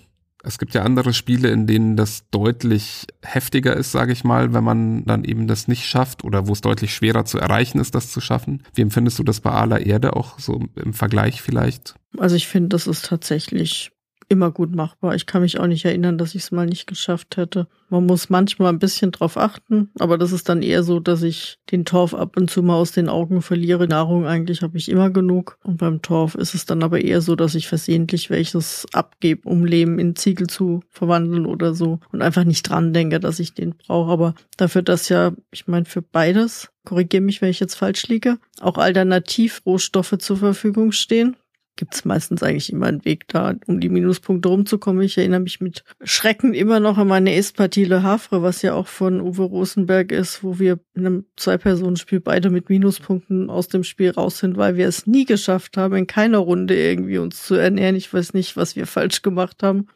[0.48, 4.64] Es gibt ja andere Spiele, in denen das deutlich heftiger ist, sage ich mal, wenn
[4.64, 8.10] man dann eben das nicht schafft oder wo es deutlich schwerer zu erreichen ist, das
[8.10, 8.62] zu schaffen.
[8.72, 11.96] Wie empfindest du das bei aller Erde auch so im Vergleich vielleicht?
[12.16, 13.92] Also ich finde, das ist tatsächlich
[14.28, 15.14] immer gut machbar.
[15.14, 17.66] Ich kann mich auch nicht erinnern, dass ich es mal nicht geschafft hätte.
[17.88, 21.58] Man muss manchmal ein bisschen drauf achten, aber das ist dann eher so, dass ich
[21.70, 23.88] den Torf ab und zu mal aus den Augen verliere.
[23.88, 25.58] Nahrung eigentlich habe ich immer genug.
[25.64, 29.64] Und beim Torf ist es dann aber eher so, dass ich versehentlich welches abgebe, um
[29.64, 32.00] Lehm in Ziegel zu verwandeln oder so.
[32.12, 34.12] Und einfach nicht dran denke, dass ich den brauche.
[34.12, 38.38] Aber dafür, dass ja, ich meine, für beides korrigiere mich, wenn ich jetzt falsch liege,
[38.60, 41.36] auch Alternativrohstoffe zur Verfügung stehen
[41.78, 45.00] gibt es meistens eigentlich immer einen Weg da, um die Minuspunkte rumzukommen.
[45.02, 48.88] Ich erinnere mich mit Schrecken immer noch an meine Espartie Le Havre, was ja auch
[48.88, 54.10] von Uwe Rosenberg ist, wo wir in einem Zwei-Personen-Spiel beide mit Minuspunkten aus dem Spiel
[54.10, 57.96] raus sind, weil wir es nie geschafft haben, in keiner Runde irgendwie uns zu ernähren.
[57.96, 59.86] Ich weiß nicht, was wir falsch gemacht haben.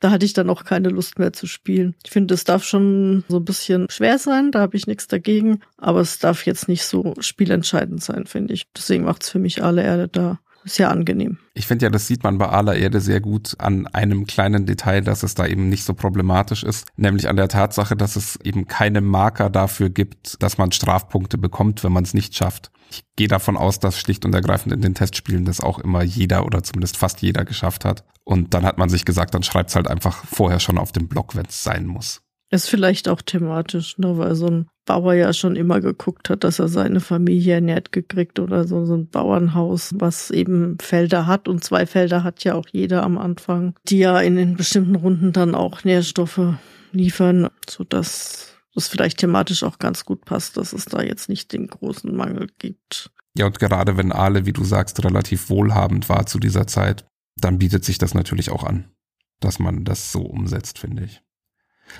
[0.00, 1.94] Da hatte ich dann auch keine Lust mehr zu spielen.
[2.04, 5.60] Ich finde, es darf schon so ein bisschen schwer sein, da habe ich nichts dagegen,
[5.78, 8.66] aber es darf jetzt nicht so spielentscheidend sein, finde ich.
[8.76, 11.38] Deswegen macht es für mich alle Erde da sehr angenehm.
[11.54, 15.00] Ich finde ja, das sieht man bei aller Erde sehr gut an einem kleinen Detail,
[15.02, 18.66] dass es da eben nicht so problematisch ist, nämlich an der Tatsache, dass es eben
[18.66, 22.70] keine Marker dafür gibt, dass man Strafpunkte bekommt, wenn man es nicht schafft.
[22.90, 26.44] Ich gehe davon aus, dass schlicht und ergreifend in den Testspielen das auch immer jeder
[26.44, 28.04] oder zumindest fast jeder geschafft hat.
[28.24, 31.08] Und dann hat man sich gesagt, dann schreibt es halt einfach vorher schon auf dem
[31.08, 32.22] Blog, wenn es sein muss.
[32.50, 36.58] Ist vielleicht auch thematisch, ne, weil so ein Bauer ja schon immer geguckt hat, dass
[36.58, 41.62] er seine Familie ernährt gekriegt oder so, so ein Bauernhaus, was eben Felder hat und
[41.62, 45.54] zwei Felder hat ja auch jeder am Anfang, die ja in den bestimmten Runden dann
[45.54, 46.54] auch Nährstoffe
[46.90, 51.52] liefern, so dass das vielleicht thematisch auch ganz gut passt, dass es da jetzt nicht
[51.52, 53.10] den großen Mangel gibt.
[53.36, 57.58] Ja, und gerade wenn Aale, wie du sagst, relativ wohlhabend war zu dieser Zeit, dann
[57.58, 58.90] bietet sich das natürlich auch an,
[59.38, 61.22] dass man das so umsetzt, finde ich.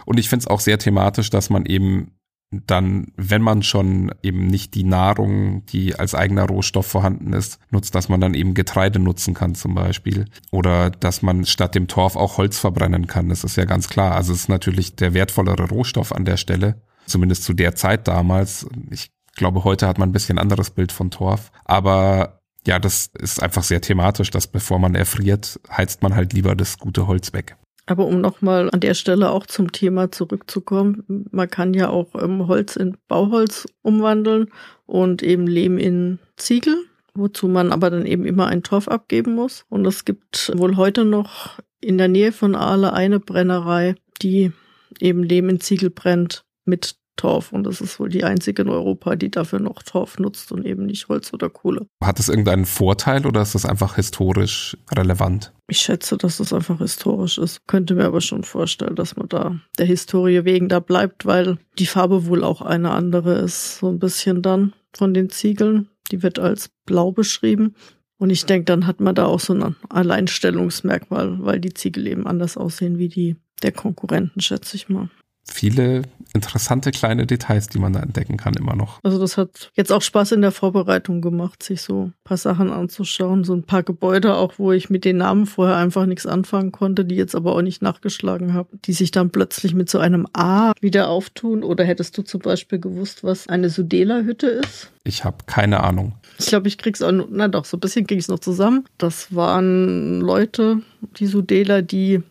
[0.05, 2.13] Und ich finde es auch sehr thematisch, dass man eben
[2.51, 7.95] dann, wenn man schon eben nicht die Nahrung, die als eigener Rohstoff vorhanden ist, nutzt,
[7.95, 10.25] dass man dann eben Getreide nutzen kann zum Beispiel.
[10.51, 13.29] Oder dass man statt dem Torf auch Holz verbrennen kann.
[13.29, 14.17] Das ist ja ganz klar.
[14.17, 16.83] Also es ist natürlich der wertvollere Rohstoff an der Stelle.
[17.07, 18.67] Zumindest zu der Zeit damals.
[18.91, 21.53] Ich glaube, heute hat man ein bisschen anderes Bild von Torf.
[21.65, 26.57] Aber ja, das ist einfach sehr thematisch, dass bevor man erfriert, heizt man halt lieber
[26.57, 27.57] das gute Holz weg.
[27.87, 32.47] Aber um nochmal an der Stelle auch zum Thema zurückzukommen, man kann ja auch ähm,
[32.47, 34.51] Holz in Bauholz umwandeln
[34.87, 36.77] und eben Lehm in Ziegel,
[37.15, 39.65] wozu man aber dann eben immer einen Torf abgeben muss.
[39.69, 44.53] Und es gibt wohl heute noch in der Nähe von Aale eine Brennerei, die
[44.99, 49.17] eben Lehm in Ziegel brennt mit Torf und das ist wohl die einzige in Europa,
[49.17, 51.87] die dafür noch Torf nutzt und eben nicht Holz oder Kohle.
[52.03, 55.53] Hat es irgendeinen Vorteil oder ist das einfach historisch relevant?
[55.69, 57.67] Ich schätze, dass es einfach historisch ist.
[57.67, 61.87] Könnte mir aber schon vorstellen, dass man da der Historie wegen da bleibt, weil die
[61.87, 63.79] Farbe wohl auch eine andere ist.
[63.79, 65.89] So ein bisschen dann von den Ziegeln.
[66.11, 67.75] Die wird als blau beschrieben.
[68.19, 72.27] Und ich denke, dann hat man da auch so ein Alleinstellungsmerkmal, weil die Ziegel eben
[72.27, 75.11] anders aussehen wie die der Konkurrenten, schätze ich mal
[75.53, 79.01] viele interessante kleine Details, die man da entdecken kann, immer noch.
[79.03, 82.71] Also das hat jetzt auch Spaß in der Vorbereitung gemacht, sich so ein paar Sachen
[82.71, 83.45] anzuschauen.
[83.45, 87.05] So ein paar Gebäude auch, wo ich mit den Namen vorher einfach nichts anfangen konnte,
[87.05, 90.73] die jetzt aber auch nicht nachgeschlagen habe, die sich dann plötzlich mit so einem A
[90.81, 91.65] wieder auftun.
[91.65, 94.93] Oder hättest du zum Beispiel gewusst, was eine Sudela-Hütte ist?
[95.03, 96.15] Ich habe keine Ahnung.
[96.39, 98.85] Ich glaube, ich krieg's auch, na doch, so ein bisschen krieg ich's noch zusammen.
[98.99, 100.83] Das waren Leute,
[101.17, 102.23] die Sudela, die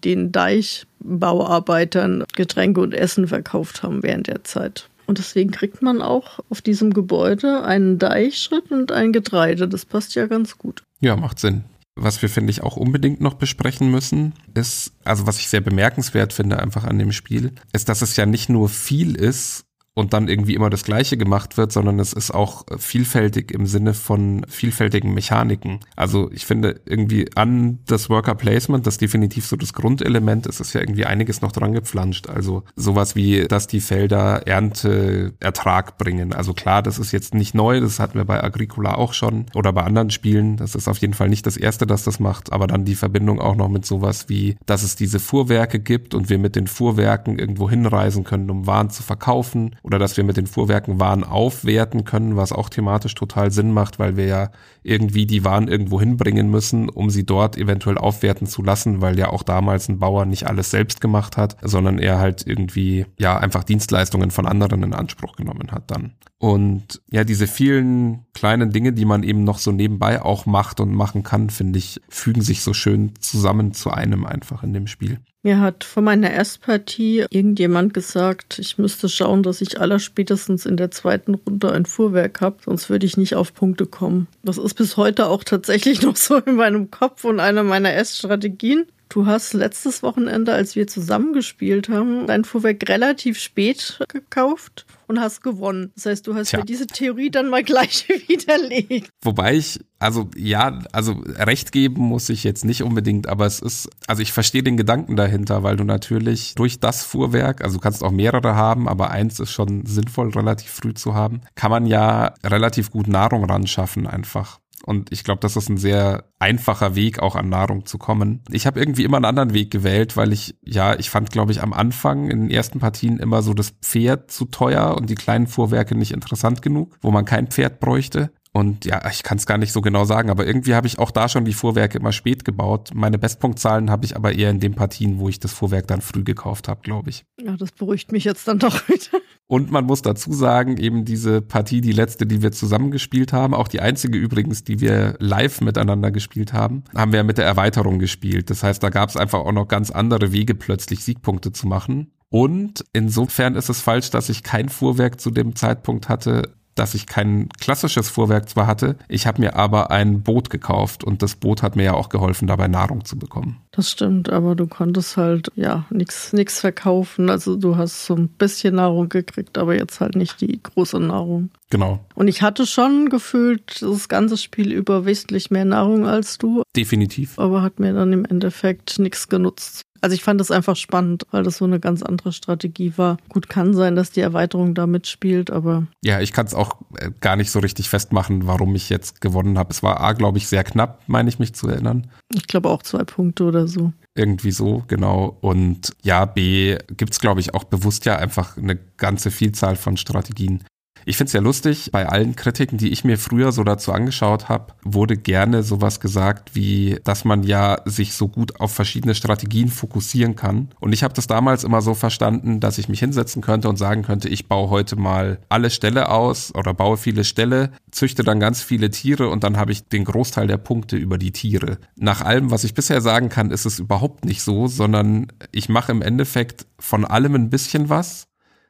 [0.00, 4.88] den Deichbauarbeitern Getränke und Essen verkauft haben während der Zeit.
[5.06, 9.68] Und deswegen kriegt man auch auf diesem Gebäude einen Deichschritt und ein Getreide.
[9.68, 10.82] Das passt ja ganz gut.
[11.00, 11.64] Ja, macht Sinn.
[11.96, 16.32] Was wir, finde ich, auch unbedingt noch besprechen müssen, ist, also was ich sehr bemerkenswert
[16.32, 20.28] finde einfach an dem Spiel, ist, dass es ja nicht nur viel ist, und dann
[20.28, 25.14] irgendwie immer das Gleiche gemacht wird, sondern es ist auch vielfältig im Sinne von vielfältigen
[25.14, 25.80] Mechaniken.
[25.94, 30.72] Also ich finde irgendwie an das Worker Placement, das definitiv so das Grundelement ist, ist
[30.72, 32.28] ja irgendwie einiges noch dran gepflanscht.
[32.28, 36.32] Also sowas wie, dass die Felder Ernteertrag bringen.
[36.32, 39.72] Also klar, das ist jetzt nicht neu, das hatten wir bei Agricola auch schon oder
[39.72, 40.56] bei anderen Spielen.
[40.56, 43.40] Das ist auf jeden Fall nicht das erste, das das macht, aber dann die Verbindung
[43.40, 47.38] auch noch mit sowas wie, dass es diese Fuhrwerke gibt und wir mit den Fuhrwerken
[47.38, 52.04] irgendwo hinreisen können, um Waren zu verkaufen oder dass wir mit den Fuhrwerken Waren aufwerten
[52.04, 54.50] können, was auch thematisch total Sinn macht, weil wir ja
[54.82, 59.28] irgendwie die Waren irgendwo hinbringen müssen, um sie dort eventuell aufwerten zu lassen, weil ja
[59.28, 63.62] auch damals ein Bauer nicht alles selbst gemacht hat, sondern er halt irgendwie ja einfach
[63.62, 66.14] Dienstleistungen von anderen in Anspruch genommen hat dann.
[66.38, 70.92] Und ja, diese vielen kleinen Dinge, die man eben noch so nebenbei auch macht und
[70.92, 75.20] machen kann, finde ich, fügen sich so schön zusammen zu einem einfach in dem Spiel.
[75.42, 80.90] Mir hat vor meiner Erstpartie irgendjemand gesagt, ich müsste schauen, dass ich allerspätestens in der
[80.90, 84.26] zweiten Runde ein Fuhrwerk habe, sonst würde ich nicht auf Punkte kommen.
[84.42, 88.86] Das ist bis heute auch tatsächlich noch so in meinem Kopf und eine meiner Erststrategien.
[89.08, 95.42] Du hast letztes Wochenende, als wir zusammengespielt haben, dein Fuhrwerk relativ spät gekauft und hast
[95.42, 95.92] gewonnen.
[95.94, 96.60] Das heißt, du hast Tja.
[96.60, 99.10] mir diese Theorie dann mal gleich widerlegt.
[99.22, 103.88] Wobei ich, also ja, also recht geben muss ich jetzt nicht unbedingt, aber es ist,
[104.06, 108.02] also ich verstehe den Gedanken dahinter, weil du natürlich durch das Fuhrwerk, also du kannst
[108.02, 112.34] auch mehrere haben, aber eins ist schon sinnvoll, relativ früh zu haben, kann man ja
[112.42, 114.60] relativ gut Nahrung ran schaffen einfach.
[114.84, 118.42] Und ich glaube, das ist ein sehr einfacher Weg, auch an Nahrung zu kommen.
[118.50, 121.62] Ich habe irgendwie immer einen anderen Weg gewählt, weil ich, ja, ich fand, glaube ich,
[121.62, 125.46] am Anfang in den ersten Partien immer so das Pferd zu teuer und die kleinen
[125.46, 128.30] Fuhrwerke nicht interessant genug, wo man kein Pferd bräuchte.
[128.56, 131.10] Und ja, ich kann es gar nicht so genau sagen, aber irgendwie habe ich auch
[131.10, 132.92] da schon die Fuhrwerke immer spät gebaut.
[132.94, 136.22] Meine Bestpunktzahlen habe ich aber eher in den Partien, wo ich das Fuhrwerk dann früh
[136.22, 137.24] gekauft habe, glaube ich.
[137.42, 139.20] Ja, das beruhigt mich jetzt dann doch wieder.
[139.48, 143.66] Und man muss dazu sagen, eben diese Partie, die letzte, die wir zusammengespielt haben, auch
[143.66, 148.50] die einzige übrigens, die wir live miteinander gespielt haben, haben wir mit der Erweiterung gespielt.
[148.50, 152.12] Das heißt, da gab es einfach auch noch ganz andere Wege, plötzlich Siegpunkte zu machen.
[152.28, 157.06] Und insofern ist es falsch, dass ich kein Fuhrwerk zu dem Zeitpunkt hatte, dass ich
[157.06, 161.62] kein klassisches Fuhrwerk zwar hatte, ich habe mir aber ein Boot gekauft und das Boot
[161.62, 163.60] hat mir ja auch geholfen, dabei Nahrung zu bekommen.
[163.70, 167.28] Das stimmt, aber du konntest halt ja nichts nichts verkaufen.
[167.30, 171.50] Also du hast so ein bisschen Nahrung gekriegt, aber jetzt halt nicht die große Nahrung.
[171.70, 171.98] Genau.
[172.14, 176.62] Und ich hatte schon gefühlt das ganze Spiel über wesentlich mehr Nahrung als du.
[176.76, 177.38] Definitiv.
[177.38, 179.82] Aber hat mir dann im Endeffekt nichts genutzt.
[180.04, 183.16] Also ich fand das einfach spannend, weil das so eine ganz andere Strategie war.
[183.30, 185.86] Gut, kann sein, dass die Erweiterung da mitspielt, aber.
[186.04, 189.56] Ja, ich kann es auch äh, gar nicht so richtig festmachen, warum ich jetzt gewonnen
[189.56, 189.70] habe.
[189.70, 192.10] Es war A, glaube ich, sehr knapp, meine ich mich zu erinnern.
[192.34, 193.94] Ich glaube auch zwei Punkte oder so.
[194.14, 195.38] Irgendwie so, genau.
[195.40, 200.64] Und ja, B gibt's glaube ich, auch bewusst ja einfach eine ganze Vielzahl von Strategien.
[201.06, 204.48] Ich finde es ja lustig, bei allen Kritiken, die ich mir früher so dazu angeschaut
[204.48, 209.68] habe, wurde gerne sowas gesagt, wie, dass man ja sich so gut auf verschiedene Strategien
[209.68, 210.70] fokussieren kann.
[210.80, 214.02] Und ich habe das damals immer so verstanden, dass ich mich hinsetzen könnte und sagen
[214.02, 218.62] könnte, ich baue heute mal alle Ställe aus oder baue viele Ställe, züchte dann ganz
[218.62, 221.78] viele Tiere und dann habe ich den Großteil der Punkte über die Tiere.
[221.96, 225.92] Nach allem, was ich bisher sagen kann, ist es überhaupt nicht so, sondern ich mache
[225.92, 228.26] im Endeffekt von allem ein bisschen was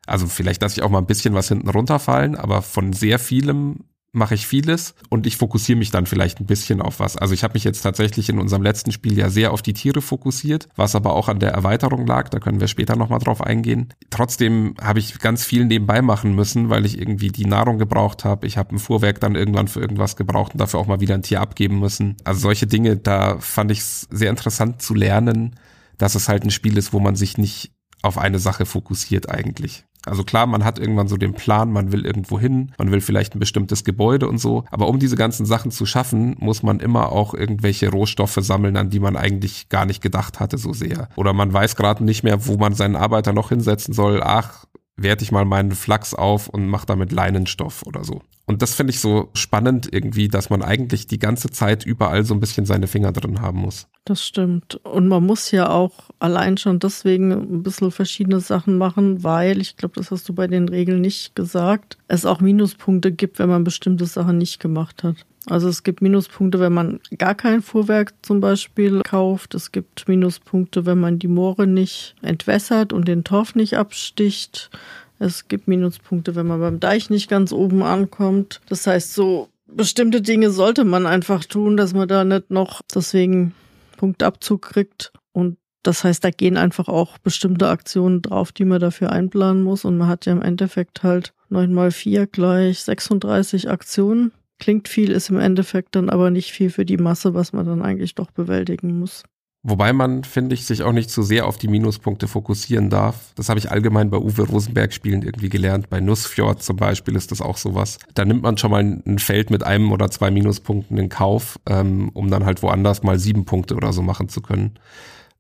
[0.07, 3.85] also vielleicht lasse ich auch mal ein bisschen was hinten runterfallen, aber von sehr vielem
[4.15, 7.17] mache ich vieles und ich fokussiere mich dann vielleicht ein bisschen auf was.
[7.17, 10.01] Also ich habe mich jetzt tatsächlich in unserem letzten Spiel ja sehr auf die Tiere
[10.01, 13.93] fokussiert, was aber auch an der Erweiterung lag, da können wir später nochmal drauf eingehen.
[14.11, 18.47] Trotzdem habe ich ganz viel nebenbei machen müssen, weil ich irgendwie die Nahrung gebraucht habe.
[18.47, 21.23] Ich habe ein Fuhrwerk dann irgendwann für irgendwas gebraucht und dafür auch mal wieder ein
[21.23, 22.17] Tier abgeben müssen.
[22.23, 25.57] Also solche Dinge, da fand ich es sehr interessant zu lernen,
[25.99, 29.85] dass es halt ein Spiel ist, wo man sich nicht auf eine Sache fokussiert eigentlich.
[30.07, 33.35] Also klar, man hat irgendwann so den Plan, man will irgendwo hin, man will vielleicht
[33.35, 34.65] ein bestimmtes Gebäude und so.
[34.71, 38.91] Aber um diese ganzen Sachen zu schaffen, muss man immer auch irgendwelche Rohstoffe sammeln, an
[38.91, 41.09] die man eigentlich gar nicht gedacht hatte so sehr.
[41.17, 44.23] Oder man weiß gerade nicht mehr, wo man seinen Arbeiter noch hinsetzen soll.
[44.23, 48.23] Ach, werte ich mal meinen Flachs auf und mache damit Leinenstoff oder so.
[48.47, 52.35] Und das finde ich so spannend irgendwie, dass man eigentlich die ganze Zeit überall so
[52.35, 53.89] ein bisschen seine Finger drin haben muss.
[54.05, 54.75] Das stimmt.
[54.85, 59.79] Und man muss ja auch allein schon deswegen ein bisschen verschiedene Sachen machen, weil, ich
[59.79, 63.65] glaube, das hast du bei den Regeln nicht gesagt, es auch Minuspunkte gibt, wenn man
[63.65, 65.17] bestimmte Sachen nicht gemacht hat.
[65.47, 69.55] Also es gibt Minuspunkte, wenn man gar kein Fuhrwerk zum Beispiel kauft.
[69.55, 74.71] Es gibt Minuspunkte, wenn man die Moore nicht entwässert und den Torf nicht absticht.
[75.19, 78.61] Es gibt Minuspunkte, wenn man beim Deich nicht ganz oben ankommt.
[78.69, 83.55] Das heißt, so bestimmte Dinge sollte man einfach tun, dass man da nicht noch deswegen
[83.97, 85.13] Punktabzug kriegt.
[85.33, 89.85] Und das heißt, da gehen einfach auch bestimmte Aktionen drauf, die man dafür einplanen muss.
[89.85, 94.33] Und man hat ja im Endeffekt halt 9 mal 4 gleich 36 Aktionen.
[94.59, 97.83] Klingt viel, ist im Endeffekt dann aber nicht viel für die Masse, was man dann
[97.83, 99.25] eigentlich doch bewältigen muss.
[99.67, 103.33] Wobei man, finde ich, sich auch nicht zu sehr auf die Minuspunkte fokussieren darf.
[103.35, 105.89] Das habe ich allgemein bei Uwe Rosenberg Spielen irgendwie gelernt.
[105.89, 107.99] Bei Nussfjord zum Beispiel ist das auch sowas.
[108.13, 112.11] Da nimmt man schon mal ein Feld mit einem oder zwei Minuspunkten in Kauf, ähm,
[112.13, 114.73] um dann halt woanders mal sieben Punkte oder so machen zu können.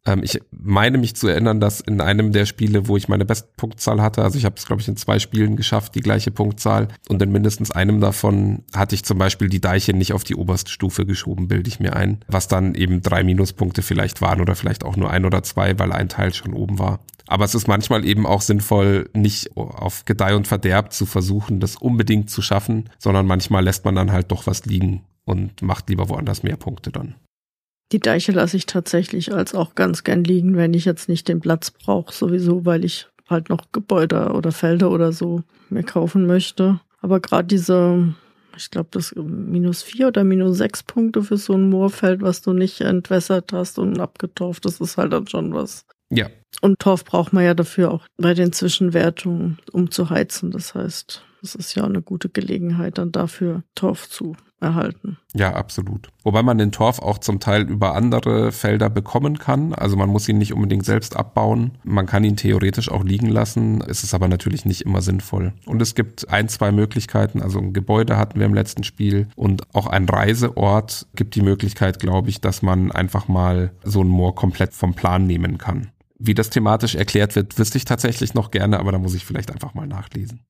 [0.06, 4.02] Ähm, ich meine mich zu erinnern, dass in einem der Spiele, wo ich meine Bestpunktzahl
[4.02, 6.88] hatte, also ich habe es, glaube ich, in zwei Spielen geschafft, die gleiche Punktzahl.
[7.08, 10.70] Und in mindestens einem davon hatte ich zum Beispiel die Deiche nicht auf die oberste
[10.70, 12.20] Stufe geschoben, bilde ich mir ein.
[12.28, 15.92] Was dann eben drei Minuspunkte vielleicht waren oder vielleicht auch nur ein oder zwei, weil
[15.92, 17.00] ein Teil schon oben war.
[17.26, 21.76] Aber es ist manchmal eben auch sinnvoll, nicht auf Gedeih und Verderb zu versuchen, das
[21.76, 26.10] unbedingt zu schaffen, sondern manchmal lässt man dann halt doch was liegen und macht lieber
[26.10, 27.14] woanders mehr Punkte dann.
[27.92, 31.40] Die Deiche lasse ich tatsächlich als auch ganz gern liegen, wenn ich jetzt nicht den
[31.40, 36.80] Platz brauche, sowieso, weil ich halt noch Gebäude oder Felder oder so mir kaufen möchte.
[37.00, 38.14] Aber gerade diese,
[38.56, 42.52] ich glaube, das minus vier oder minus sechs Punkte für so ein Moorfeld, was du
[42.52, 45.86] nicht entwässert hast und abgetauft, das ist halt dann schon was.
[46.10, 46.28] Ja.
[46.60, 50.50] Und Torf braucht man ja dafür auch bei den Zwischenwertungen, um zu heizen.
[50.50, 55.18] Das heißt, es ist ja eine gute Gelegenheit, dann dafür Torf zu erhalten.
[55.34, 56.08] Ja, absolut.
[56.22, 59.74] Wobei man den Torf auch zum Teil über andere Felder bekommen kann.
[59.74, 61.72] Also man muss ihn nicht unbedingt selbst abbauen.
[61.84, 63.82] Man kann ihn theoretisch auch liegen lassen.
[63.82, 65.52] Es ist aber natürlich nicht immer sinnvoll.
[65.66, 67.42] Und es gibt ein, zwei Möglichkeiten.
[67.42, 72.00] Also ein Gebäude hatten wir im letzten Spiel und auch ein Reiseort gibt die Möglichkeit,
[72.00, 75.88] glaube ich, dass man einfach mal so ein Moor komplett vom Plan nehmen kann.
[76.18, 79.52] Wie das thematisch erklärt wird, wüsste ich tatsächlich noch gerne, aber da muss ich vielleicht
[79.52, 80.40] einfach mal nachlesen.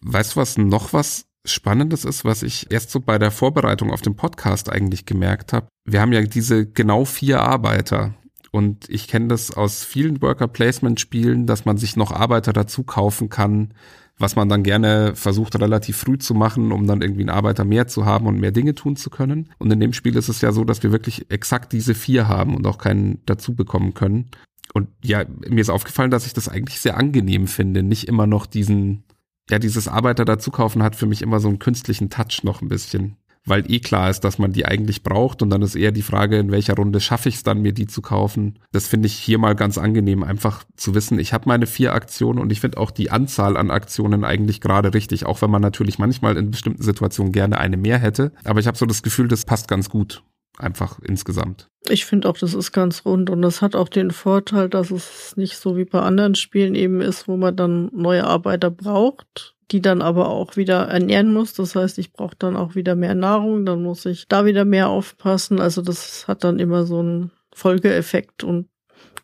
[0.00, 4.02] Weißt du was, noch was Spannendes ist, was ich erst so bei der Vorbereitung auf
[4.02, 5.68] den Podcast eigentlich gemerkt habe.
[5.84, 8.14] Wir haben ja diese genau vier Arbeiter.
[8.50, 12.82] Und ich kenne das aus vielen Worker Placement Spielen, dass man sich noch Arbeiter dazu
[12.82, 13.74] kaufen kann,
[14.18, 17.86] was man dann gerne versucht relativ früh zu machen, um dann irgendwie einen Arbeiter mehr
[17.86, 19.50] zu haben und mehr Dinge tun zu können.
[19.58, 22.56] Und in dem Spiel ist es ja so, dass wir wirklich exakt diese vier haben
[22.56, 24.30] und auch keinen dazu bekommen können.
[24.74, 28.46] Und ja, mir ist aufgefallen, dass ich das eigentlich sehr angenehm finde, nicht immer noch
[28.46, 29.04] diesen
[29.50, 32.68] ja, dieses Arbeiter dazu kaufen hat für mich immer so einen künstlichen Touch noch ein
[32.68, 33.16] bisschen.
[33.44, 36.38] Weil eh klar ist, dass man die eigentlich braucht und dann ist eher die Frage,
[36.38, 38.58] in welcher Runde schaffe ich es dann, mir die zu kaufen.
[38.72, 42.40] Das finde ich hier mal ganz angenehm, einfach zu wissen, ich habe meine vier Aktionen
[42.40, 45.98] und ich finde auch die Anzahl an Aktionen eigentlich gerade richtig, auch wenn man natürlich
[45.98, 48.32] manchmal in bestimmten Situationen gerne eine mehr hätte.
[48.44, 50.22] Aber ich habe so das Gefühl, das passt ganz gut.
[50.58, 51.68] Einfach insgesamt.
[51.88, 55.36] Ich finde auch, das ist ganz rund und das hat auch den Vorteil, dass es
[55.36, 59.80] nicht so wie bei anderen Spielen eben ist, wo man dann neue Arbeiter braucht, die
[59.80, 61.54] dann aber auch wieder ernähren muss.
[61.54, 64.88] Das heißt, ich brauche dann auch wieder mehr Nahrung, dann muss ich da wieder mehr
[64.88, 65.60] aufpassen.
[65.60, 68.68] Also das hat dann immer so einen Folgeeffekt und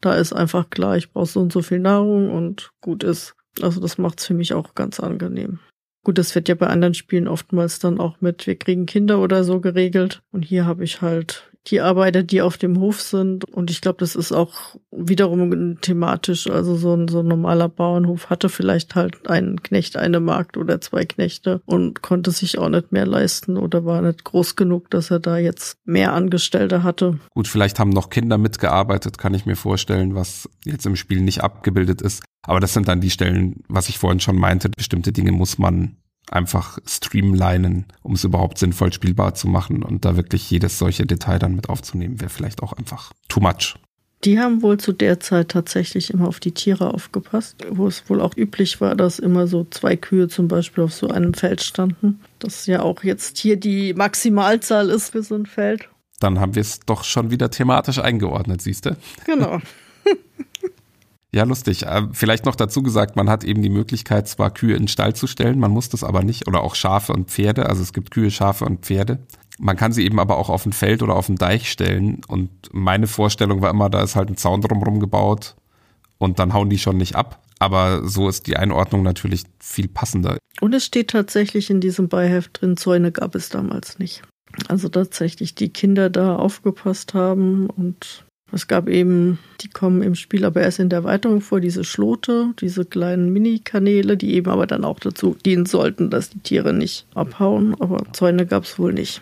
[0.00, 3.34] da ist einfach klar, ich brauche so und so viel Nahrung und gut ist.
[3.62, 5.60] Also das macht es für mich auch ganz angenehm.
[6.04, 9.42] Gut, das wird ja bei anderen Spielen oftmals dann auch mit, wir kriegen Kinder oder
[9.42, 10.22] so geregelt.
[10.32, 13.44] Und hier habe ich halt die Arbeiter, die auf dem Hof sind.
[13.44, 16.48] Und ich glaube, das ist auch wiederum thematisch.
[16.48, 20.80] Also so ein, so ein normaler Bauernhof hatte vielleicht halt einen Knecht, eine Magd oder
[20.80, 25.10] zwei Knechte und konnte sich auch nicht mehr leisten oder war nicht groß genug, dass
[25.10, 27.18] er da jetzt mehr Angestellte hatte.
[27.30, 31.42] Gut, vielleicht haben noch Kinder mitgearbeitet, kann ich mir vorstellen, was jetzt im Spiel nicht
[31.42, 32.22] abgebildet ist.
[32.46, 35.96] Aber das sind dann die Stellen, was ich vorhin schon meinte, bestimmte Dinge muss man
[36.30, 41.38] einfach streamlinen, um es überhaupt sinnvoll spielbar zu machen und da wirklich jedes solche Detail
[41.38, 43.76] dann mit aufzunehmen, wäre vielleicht auch einfach too much.
[44.24, 48.22] Die haben wohl zu der Zeit tatsächlich immer auf die Tiere aufgepasst, wo es wohl
[48.22, 52.20] auch üblich war, dass immer so zwei Kühe zum Beispiel auf so einem Feld standen.
[52.38, 55.90] Das ja auch jetzt hier die Maximalzahl ist für so ein Feld.
[56.20, 58.96] Dann haben wir es doch schon wieder thematisch eingeordnet, siehst du?
[59.26, 59.58] Genau.
[61.34, 61.84] Ja, lustig.
[61.84, 65.16] Äh, vielleicht noch dazu gesagt, man hat eben die Möglichkeit, zwar Kühe in den Stall
[65.16, 68.12] zu stellen, man muss das aber nicht, oder auch Schafe und Pferde, also es gibt
[68.12, 69.18] Kühe, Schafe und Pferde.
[69.58, 72.20] Man kann sie eben aber auch auf ein Feld oder auf ein Deich stellen.
[72.28, 75.56] Und meine Vorstellung war immer, da ist halt ein Zaun drumherum gebaut
[76.18, 77.42] und dann hauen die schon nicht ab.
[77.58, 80.38] Aber so ist die Einordnung natürlich viel passender.
[80.60, 84.22] Und es steht tatsächlich in diesem Beiheft drin, Zäune gab es damals nicht.
[84.68, 88.23] Also tatsächlich die Kinder da aufgepasst haben und
[88.54, 92.54] es gab eben, die kommen im Spiel aber erst in der Erweiterung vor, diese Schlote,
[92.60, 97.06] diese kleinen Mini-Kanäle, die eben aber dann auch dazu dienen sollten, dass die Tiere nicht
[97.14, 97.76] abhauen.
[97.80, 99.20] Aber Zäune gab es wohl nicht.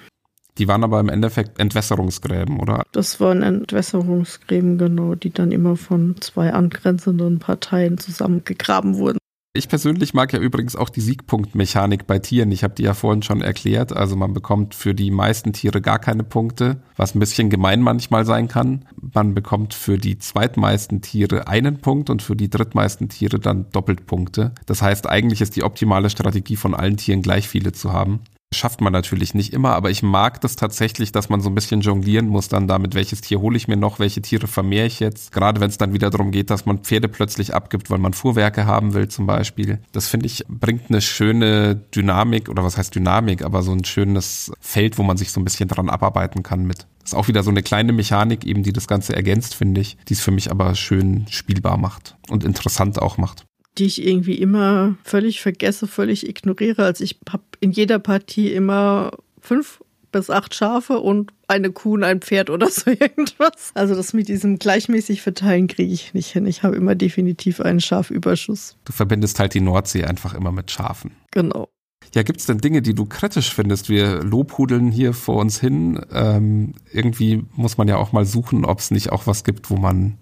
[0.58, 2.84] Die waren aber im Endeffekt Entwässerungsgräben, oder?
[2.92, 9.18] Das waren Entwässerungsgräben, genau, die dann immer von zwei angrenzenden Parteien zusammengegraben wurden.
[9.54, 12.50] Ich persönlich mag ja übrigens auch die Siegpunktmechanik bei Tieren.
[12.52, 13.92] Ich habe die ja vorhin schon erklärt.
[13.94, 18.24] Also man bekommt für die meisten Tiere gar keine Punkte, was ein bisschen gemein manchmal
[18.24, 18.86] sein kann.
[19.12, 24.06] Man bekommt für die zweitmeisten Tiere einen Punkt und für die drittmeisten Tiere dann doppelt
[24.06, 24.52] Punkte.
[24.64, 28.20] Das heißt, eigentlich ist die optimale Strategie von allen Tieren gleich viele zu haben.
[28.52, 31.80] Schafft man natürlich nicht immer, aber ich mag das tatsächlich, dass man so ein bisschen
[31.80, 35.32] jonglieren muss dann damit, welches Tier hole ich mir noch, welche Tiere vermehre ich jetzt.
[35.32, 38.66] Gerade wenn es dann wieder darum geht, dass man Pferde plötzlich abgibt, weil man Fuhrwerke
[38.66, 39.78] haben will zum Beispiel.
[39.92, 44.52] Das finde ich, bringt eine schöne Dynamik oder was heißt Dynamik, aber so ein schönes
[44.60, 46.86] Feld, wo man sich so ein bisschen dran abarbeiten kann mit.
[47.04, 50.14] Ist auch wieder so eine kleine Mechanik eben, die das Ganze ergänzt, finde ich, die
[50.14, 53.44] es für mich aber schön spielbar macht und interessant auch macht
[53.78, 56.84] die ich irgendwie immer völlig vergesse, völlig ignoriere.
[56.84, 59.80] Also ich habe in jeder Partie immer fünf
[60.12, 63.72] bis acht Schafe und eine Kuh und ein Pferd oder so irgendwas.
[63.74, 66.46] Also das mit diesem gleichmäßig verteilen kriege ich nicht hin.
[66.46, 68.76] Ich habe immer definitiv einen Schafüberschuss.
[68.84, 71.12] Du verbindest halt die Nordsee einfach immer mit Schafen.
[71.30, 71.68] Genau.
[72.14, 73.88] Ja, gibt es denn Dinge, die du kritisch findest?
[73.88, 75.98] Wir lobhudeln hier vor uns hin.
[76.12, 79.76] Ähm, irgendwie muss man ja auch mal suchen, ob es nicht auch was gibt, wo
[79.76, 80.18] man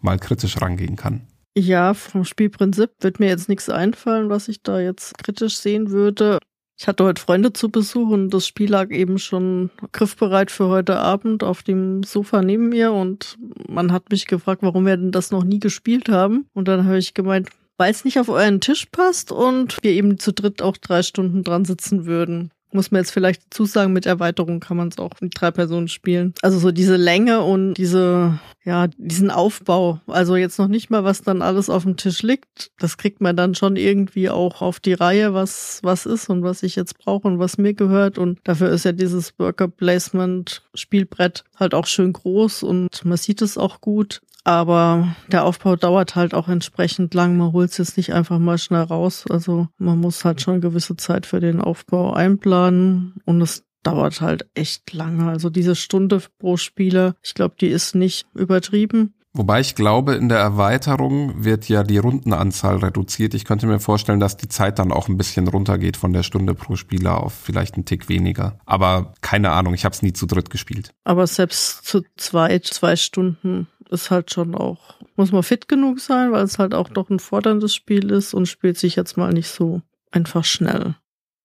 [0.00, 1.20] mal kritisch rangehen kann.
[1.56, 6.38] Ja, vom Spielprinzip wird mir jetzt nichts einfallen, was ich da jetzt kritisch sehen würde.
[6.78, 10.98] Ich hatte heute Freunde zu Besuch und das Spiel lag eben schon griffbereit für heute
[10.98, 13.38] Abend auf dem Sofa neben mir und
[13.68, 16.46] man hat mich gefragt, warum wir denn das noch nie gespielt haben.
[16.54, 20.18] Und dann habe ich gemeint, weil es nicht auf euren Tisch passt und wir eben
[20.18, 22.50] zu dritt auch drei Stunden dran sitzen würden.
[22.72, 25.88] Muss man jetzt vielleicht dazu sagen, mit Erweiterung kann man es auch mit drei Personen
[25.88, 26.34] spielen.
[26.42, 30.00] Also so diese Länge und diese, ja, diesen Aufbau.
[30.06, 32.70] Also jetzt noch nicht mal, was dann alles auf dem Tisch liegt.
[32.78, 36.62] Das kriegt man dann schon irgendwie auch auf die Reihe, was, was ist und was
[36.62, 38.18] ich jetzt brauche und was mir gehört.
[38.18, 43.42] Und dafür ist ja dieses Worker Placement Spielbrett halt auch schön groß und man sieht
[43.42, 44.22] es auch gut.
[44.44, 47.36] Aber der Aufbau dauert halt auch entsprechend lang.
[47.36, 49.24] Man holt es jetzt nicht einfach mal schnell raus.
[49.30, 54.48] Also man muss halt schon gewisse Zeit für den Aufbau einplanen und es dauert halt
[54.54, 55.28] echt lange.
[55.28, 59.14] Also diese Stunde pro Spieler, ich glaube, die ist nicht übertrieben.
[59.34, 63.32] Wobei ich glaube, in der Erweiterung wird ja die Rundenanzahl reduziert.
[63.32, 66.54] Ich könnte mir vorstellen, dass die Zeit dann auch ein bisschen runtergeht von der Stunde
[66.54, 68.58] pro Spieler auf vielleicht einen Tick weniger.
[68.66, 70.92] Aber keine Ahnung, ich habe es nie zu dritt gespielt.
[71.04, 76.30] Aber selbst zu zweit, zwei Stunden ist halt schon auch, muss man fit genug sein,
[76.32, 79.48] weil es halt auch doch ein forderndes Spiel ist und spielt sich jetzt mal nicht
[79.48, 79.80] so
[80.10, 80.94] einfach schnell.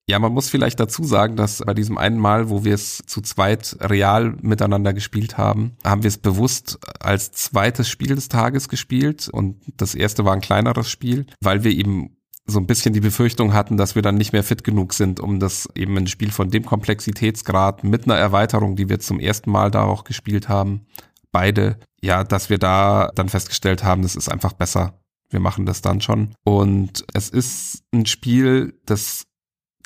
[0.09, 3.19] Ja, man muss vielleicht dazu sagen, dass bei diesem einen Mal, wo wir es zu
[3.21, 9.27] zweit real miteinander gespielt haben, haben wir es bewusst als zweites Spiel des Tages gespielt
[9.27, 13.53] und das erste war ein kleineres Spiel, weil wir eben so ein bisschen die Befürchtung
[13.53, 16.49] hatten, dass wir dann nicht mehr fit genug sind, um das eben ein Spiel von
[16.49, 20.87] dem Komplexitätsgrad mit einer Erweiterung, die wir zum ersten Mal da auch gespielt haben,
[21.33, 25.01] beide, ja, dass wir da dann festgestellt haben, das ist einfach besser.
[25.29, 26.33] Wir machen das dann schon.
[26.45, 29.27] Und es ist ein Spiel, das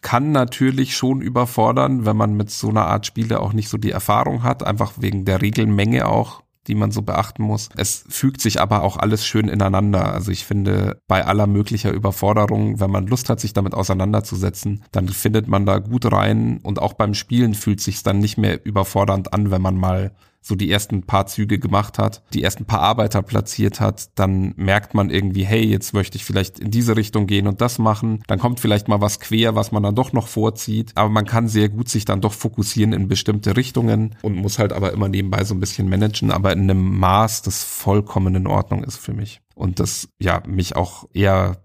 [0.01, 3.91] kann natürlich schon überfordern, wenn man mit so einer Art Spiele auch nicht so die
[3.91, 7.69] Erfahrung hat, einfach wegen der Regelmenge auch, die man so beachten muss.
[7.75, 10.13] Es fügt sich aber auch alles schön ineinander.
[10.13, 15.07] Also ich finde, bei aller möglicher Überforderung, wenn man Lust hat, sich damit auseinanderzusetzen, dann
[15.09, 19.33] findet man da gut rein und auch beim Spielen fühlt sich dann nicht mehr überfordernd
[19.33, 20.11] an, wenn man mal
[20.41, 24.95] so die ersten paar Züge gemacht hat, die ersten paar Arbeiter platziert hat, dann merkt
[24.95, 28.23] man irgendwie, hey, jetzt möchte ich vielleicht in diese Richtung gehen und das machen.
[28.27, 30.91] Dann kommt vielleicht mal was quer, was man dann doch noch vorzieht.
[30.95, 34.73] Aber man kann sehr gut sich dann doch fokussieren in bestimmte Richtungen und muss halt
[34.73, 38.83] aber immer nebenbei so ein bisschen managen, aber in einem Maß, das vollkommen in Ordnung
[38.83, 39.41] ist für mich.
[39.53, 41.63] Und das, ja, mich auch eher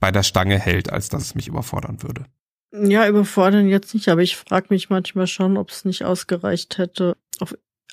[0.00, 2.24] bei der Stange hält, als dass es mich überfordern würde.
[2.70, 7.16] Ja, überfordern jetzt nicht, aber ich frage mich manchmal schon, ob es nicht ausgereicht hätte,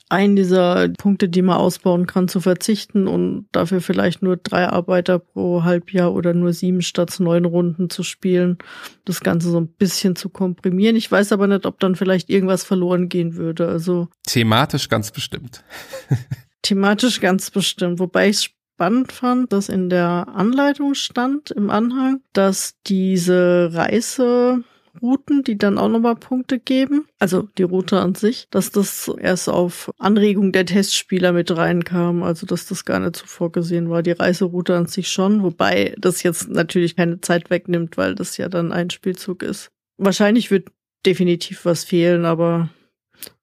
[0.10, 5.18] einen dieser Punkte, die man ausbauen kann, zu verzichten und dafür vielleicht nur drei Arbeiter
[5.20, 8.58] pro Halbjahr oder nur sieben statt neun Runden zu spielen,
[9.06, 10.96] das Ganze so ein bisschen zu komprimieren.
[10.96, 13.68] Ich weiß aber nicht, ob dann vielleicht irgendwas verloren gehen würde.
[13.68, 15.64] Also thematisch ganz bestimmt.
[16.62, 22.76] thematisch ganz bestimmt, wobei ich spannend fand, dass in der Anleitung stand im Anhang, dass
[22.86, 24.64] diese Reise
[25.02, 27.06] Routen, die dann auch nochmal Punkte geben.
[27.20, 32.24] Also die Route an sich, dass das erst auf Anregung der Testspieler mit reinkam.
[32.24, 34.04] Also dass das gar nicht so vorgesehen war.
[34.04, 38.50] Die Reiseroute an sich schon, wobei das jetzt natürlich keine Zeit wegnimmt, weil das ja
[38.50, 39.70] dann ein Spielzug ist.
[39.98, 40.70] Wahrscheinlich wird
[41.06, 42.70] definitiv was fehlen, aber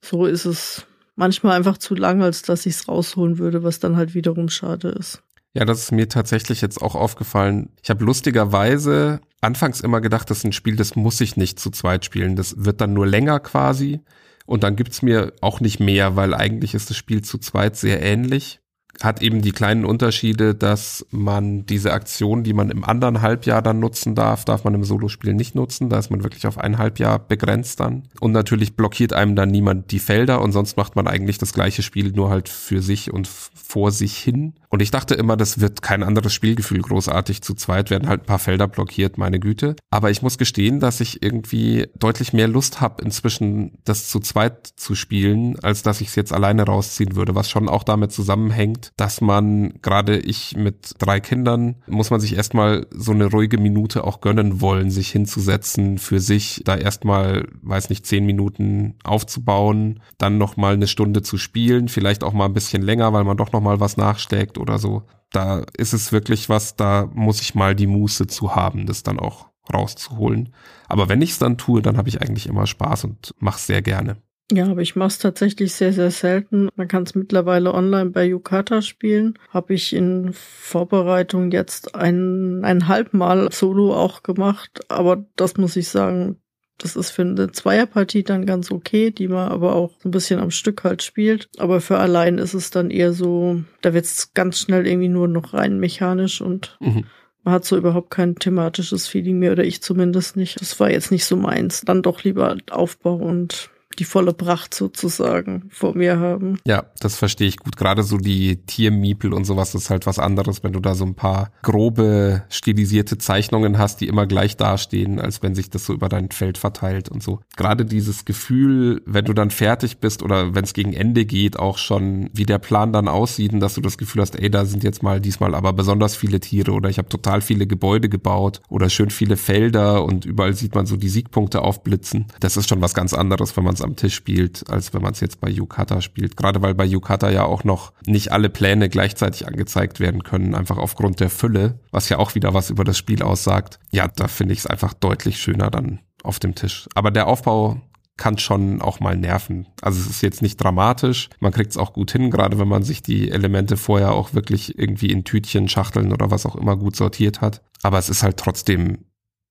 [0.00, 3.96] so ist es manchmal einfach zu lang, als dass ich es rausholen würde, was dann
[3.96, 5.22] halt wiederum schade ist.
[5.54, 7.70] Ja, das ist mir tatsächlich jetzt auch aufgefallen.
[7.82, 11.70] Ich habe lustigerweise anfangs immer gedacht, das ist ein Spiel, das muss ich nicht zu
[11.70, 12.36] zweit spielen.
[12.36, 14.00] Das wird dann nur länger quasi.
[14.46, 18.02] Und dann gibt's mir auch nicht mehr, weil eigentlich ist das Spiel zu zweit sehr
[18.02, 18.61] ähnlich
[19.00, 23.80] hat eben die kleinen Unterschiede, dass man diese Aktion, die man im anderen Halbjahr dann
[23.80, 25.88] nutzen darf, darf man im Solospiel nicht nutzen.
[25.88, 28.04] Da ist man wirklich auf ein Halbjahr begrenzt dann.
[28.20, 31.82] Und natürlich blockiert einem dann niemand die Felder und sonst macht man eigentlich das gleiche
[31.82, 34.54] Spiel nur halt für sich und vor sich hin.
[34.68, 37.42] Und ich dachte immer, das wird kein anderes Spielgefühl großartig.
[37.42, 39.76] Zu zweit werden halt ein paar Felder blockiert, meine Güte.
[39.90, 44.66] Aber ich muss gestehen, dass ich irgendwie deutlich mehr Lust habe, inzwischen das zu zweit
[44.76, 48.81] zu spielen, als dass ich es jetzt alleine rausziehen würde, was schon auch damit zusammenhängt,
[48.96, 54.04] dass man, gerade ich mit drei Kindern, muss man sich erstmal so eine ruhige Minute
[54.04, 60.38] auch gönnen wollen, sich hinzusetzen, für sich da erstmal, weiß nicht, zehn Minuten aufzubauen, dann
[60.38, 63.80] nochmal eine Stunde zu spielen, vielleicht auch mal ein bisschen länger, weil man doch nochmal
[63.80, 65.04] was nachschlägt oder so.
[65.30, 69.18] Da ist es wirklich was, da muss ich mal die Muße zu haben, das dann
[69.18, 70.52] auch rauszuholen.
[70.88, 73.82] Aber wenn ich es dann tue, dann habe ich eigentlich immer Spaß und mache sehr
[73.82, 74.16] gerne.
[74.50, 76.68] Ja, aber ich mache es tatsächlich sehr, sehr selten.
[76.76, 79.38] Man kann es mittlerweile online bei Yukata spielen.
[79.48, 84.80] Habe ich in Vorbereitung jetzt ein, ein Halbmal Solo auch gemacht.
[84.88, 86.42] Aber das muss ich sagen,
[86.82, 90.50] das ist für eine Zweierpartie dann ganz okay, die man aber auch ein bisschen am
[90.50, 91.48] Stück halt spielt.
[91.58, 95.28] Aber für allein ist es dann eher so, da wird es ganz schnell irgendwie nur
[95.28, 97.04] noch rein mechanisch und mhm.
[97.44, 100.60] man hat so überhaupt kein thematisches Feeling mehr oder ich zumindest nicht.
[100.60, 101.82] Das war jetzt nicht so meins.
[101.82, 106.58] Dann doch lieber Aufbau und die volle Pracht sozusagen vor mir haben.
[106.66, 107.76] Ja, das verstehe ich gut.
[107.76, 111.14] Gerade so die Tiermiepel und sowas ist halt was anderes, wenn du da so ein
[111.14, 116.08] paar grobe stilisierte Zeichnungen hast, die immer gleich dastehen, als wenn sich das so über
[116.08, 117.40] dein Feld verteilt und so.
[117.56, 121.78] Gerade dieses Gefühl, wenn du dann fertig bist oder wenn es gegen Ende geht, auch
[121.78, 124.84] schon, wie der Plan dann aussieht und dass du das Gefühl hast, ey, da sind
[124.84, 128.88] jetzt mal diesmal aber besonders viele Tiere oder ich habe total viele Gebäude gebaut oder
[128.88, 132.26] schön viele Felder und überall sieht man so die Siegpunkte aufblitzen.
[132.40, 135.12] Das ist schon was ganz anderes, wenn man es am Tisch spielt, als wenn man
[135.12, 136.36] es jetzt bei Yukata spielt.
[136.36, 140.78] Gerade weil bei Yukata ja auch noch nicht alle Pläne gleichzeitig angezeigt werden können, einfach
[140.78, 143.78] aufgrund der Fülle, was ja auch wieder was über das Spiel aussagt.
[143.90, 146.88] Ja, da finde ich es einfach deutlich schöner dann auf dem Tisch.
[146.94, 147.80] Aber der Aufbau
[148.16, 149.66] kann schon auch mal nerven.
[149.80, 152.82] Also es ist jetzt nicht dramatisch, man kriegt es auch gut hin, gerade wenn man
[152.82, 156.94] sich die Elemente vorher auch wirklich irgendwie in Tütchen, Schachteln oder was auch immer gut
[156.94, 157.62] sortiert hat.
[157.82, 159.06] Aber es ist halt trotzdem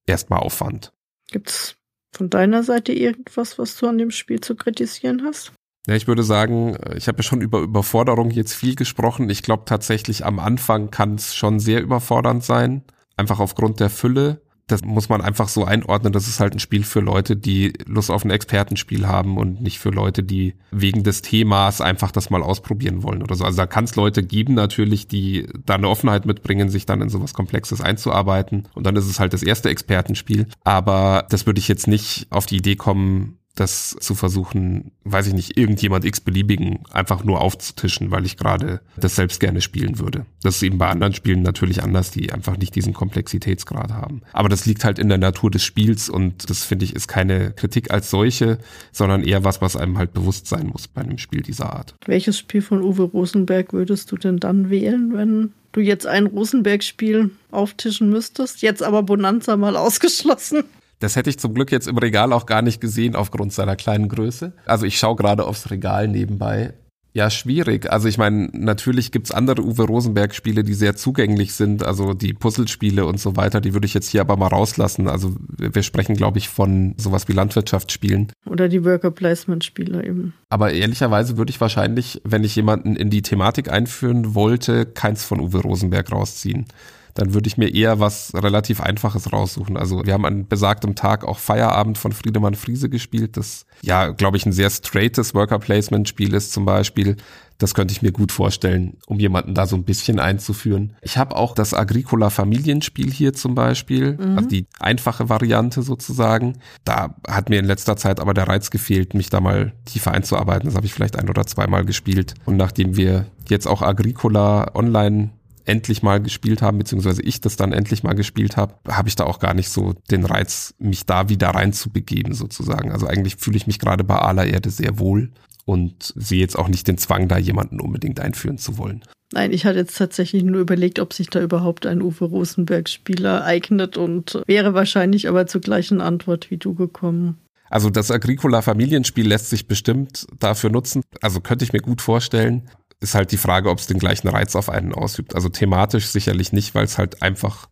[0.06, 0.92] erstmal Aufwand.
[1.30, 1.76] Gibt's
[2.14, 5.52] von deiner Seite irgendwas, was du an dem Spiel zu kritisieren hast?
[5.86, 9.28] Ja, ich würde sagen, ich habe ja schon über Überforderung jetzt viel gesprochen.
[9.30, 12.82] Ich glaube tatsächlich am Anfang kann es schon sehr überfordernd sein,
[13.16, 14.40] einfach aufgrund der Fülle.
[14.72, 16.12] Das muss man einfach so einordnen.
[16.12, 19.78] Das ist halt ein Spiel für Leute, die Lust auf ein Expertenspiel haben und nicht
[19.78, 23.44] für Leute, die wegen des Themas einfach das mal ausprobieren wollen oder so.
[23.44, 27.08] Also da kann es Leute geben natürlich, die da eine Offenheit mitbringen, sich dann in
[27.08, 28.68] sowas Komplexes einzuarbeiten.
[28.74, 30.46] Und dann ist es halt das erste Expertenspiel.
[30.64, 35.34] Aber das würde ich jetzt nicht auf die Idee kommen, das zu versuchen, weiß ich
[35.34, 40.24] nicht, irgendjemand x-beliebigen einfach nur aufzutischen, weil ich gerade das selbst gerne spielen würde.
[40.42, 44.22] Das ist eben bei anderen Spielen natürlich anders, die einfach nicht diesen Komplexitätsgrad haben.
[44.32, 47.52] Aber das liegt halt in der Natur des Spiels und das finde ich ist keine
[47.52, 48.58] Kritik als solche,
[48.90, 51.94] sondern eher was, was einem halt bewusst sein muss bei einem Spiel dieser Art.
[52.06, 57.30] Welches Spiel von Uwe Rosenberg würdest du denn dann wählen, wenn du jetzt ein Rosenberg-Spiel
[57.50, 60.64] auftischen müsstest, jetzt aber Bonanza mal ausgeschlossen.
[61.02, 64.08] Das hätte ich zum Glück jetzt im Regal auch gar nicht gesehen aufgrund seiner kleinen
[64.08, 64.52] Größe.
[64.66, 66.74] Also ich schaue gerade aufs Regal nebenbei.
[67.12, 67.90] Ja, schwierig.
[67.90, 73.04] Also ich meine, natürlich gibt's andere Uwe Rosenberg-Spiele, die sehr zugänglich sind, also die Puzzlespiele
[73.04, 75.08] und so weiter, die würde ich jetzt hier aber mal rauslassen.
[75.08, 78.32] Also wir sprechen, glaube ich, von sowas wie Landwirtschaftsspielen.
[78.46, 80.32] Oder die Worker Placement-Spiele eben.
[80.48, 85.40] Aber ehrlicherweise würde ich wahrscheinlich, wenn ich jemanden in die Thematik einführen wollte, keins von
[85.40, 86.66] Uwe Rosenberg rausziehen
[87.14, 89.76] dann würde ich mir eher was relativ Einfaches raussuchen.
[89.76, 94.36] Also wir haben an besagtem Tag auch Feierabend von Friedemann Friese gespielt, das ja, glaube
[94.36, 97.16] ich, ein sehr straightes Worker-Placement-Spiel ist zum Beispiel.
[97.58, 100.96] Das könnte ich mir gut vorstellen, um jemanden da so ein bisschen einzuführen.
[101.00, 104.36] Ich habe auch das Agricola Familienspiel hier zum Beispiel, mhm.
[104.36, 106.58] also die einfache Variante sozusagen.
[106.84, 110.66] Da hat mir in letzter Zeit aber der Reiz gefehlt, mich da mal tiefer einzuarbeiten.
[110.66, 112.34] Das habe ich vielleicht ein oder zweimal gespielt.
[112.44, 115.30] Und nachdem wir jetzt auch Agricola online
[115.64, 119.24] endlich mal gespielt haben, beziehungsweise ich das dann endlich mal gespielt habe, habe ich da
[119.24, 122.92] auch gar nicht so den Reiz, mich da wieder reinzubegeben sozusagen.
[122.92, 125.30] Also eigentlich fühle ich mich gerade bei aller Erde sehr wohl
[125.64, 129.04] und sehe jetzt auch nicht den Zwang, da jemanden unbedingt einführen zu wollen.
[129.32, 133.96] Nein, ich hatte jetzt tatsächlich nur überlegt, ob sich da überhaupt ein Uwe Rosenberg-Spieler eignet
[133.96, 137.38] und wäre wahrscheinlich aber zur gleichen Antwort wie du gekommen.
[137.70, 141.02] Also das Agricola Familienspiel lässt sich bestimmt dafür nutzen.
[141.22, 142.68] Also könnte ich mir gut vorstellen
[143.02, 145.34] ist halt die Frage, ob es den gleichen Reiz auf einen ausübt.
[145.34, 147.68] Also thematisch sicherlich nicht, weil es halt einfach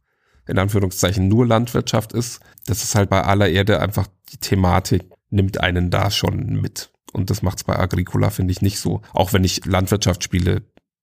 [0.47, 2.41] in Anführungszeichen nur Landwirtschaft ist.
[2.67, 6.91] Das ist halt bei aller Erde einfach die Thematik nimmt einen da schon mit.
[7.13, 9.03] Und das macht es bei Agricola, finde ich, nicht so.
[9.13, 10.63] Auch wenn ich Landwirtschaftsspiele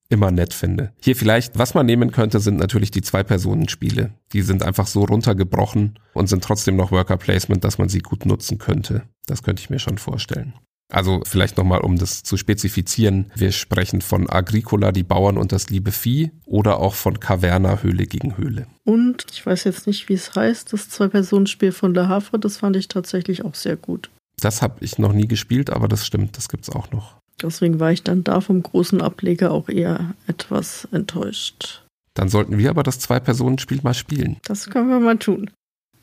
[0.09, 0.93] immer nett finde.
[1.01, 4.13] Hier vielleicht, was man nehmen könnte, sind natürlich die Zwei-Personen-Spiele.
[4.32, 8.25] Die sind einfach so runtergebrochen und sind trotzdem noch Worker Placement, dass man sie gut
[8.25, 9.03] nutzen könnte.
[9.25, 10.53] Das könnte ich mir schon vorstellen.
[10.89, 13.31] Also vielleicht nochmal, um das zu spezifizieren.
[13.35, 18.05] Wir sprechen von Agricola, die Bauern und das liebe Vieh oder auch von Caverna, Höhle
[18.05, 18.67] gegen Höhle.
[18.85, 22.75] Und ich weiß jetzt nicht, wie es heißt, das Zwei-Personen-Spiel von der Havre, das fand
[22.77, 24.09] ich tatsächlich auch sehr gut.
[24.39, 27.17] Das habe ich noch nie gespielt, aber das stimmt, das gibt's auch noch.
[27.41, 31.83] Deswegen war ich dann da vom großen Ableger auch eher etwas enttäuscht.
[32.13, 34.38] Dann sollten wir aber das Zwei-Personen-Spiel mal spielen.
[34.45, 35.51] Das können wir mal tun.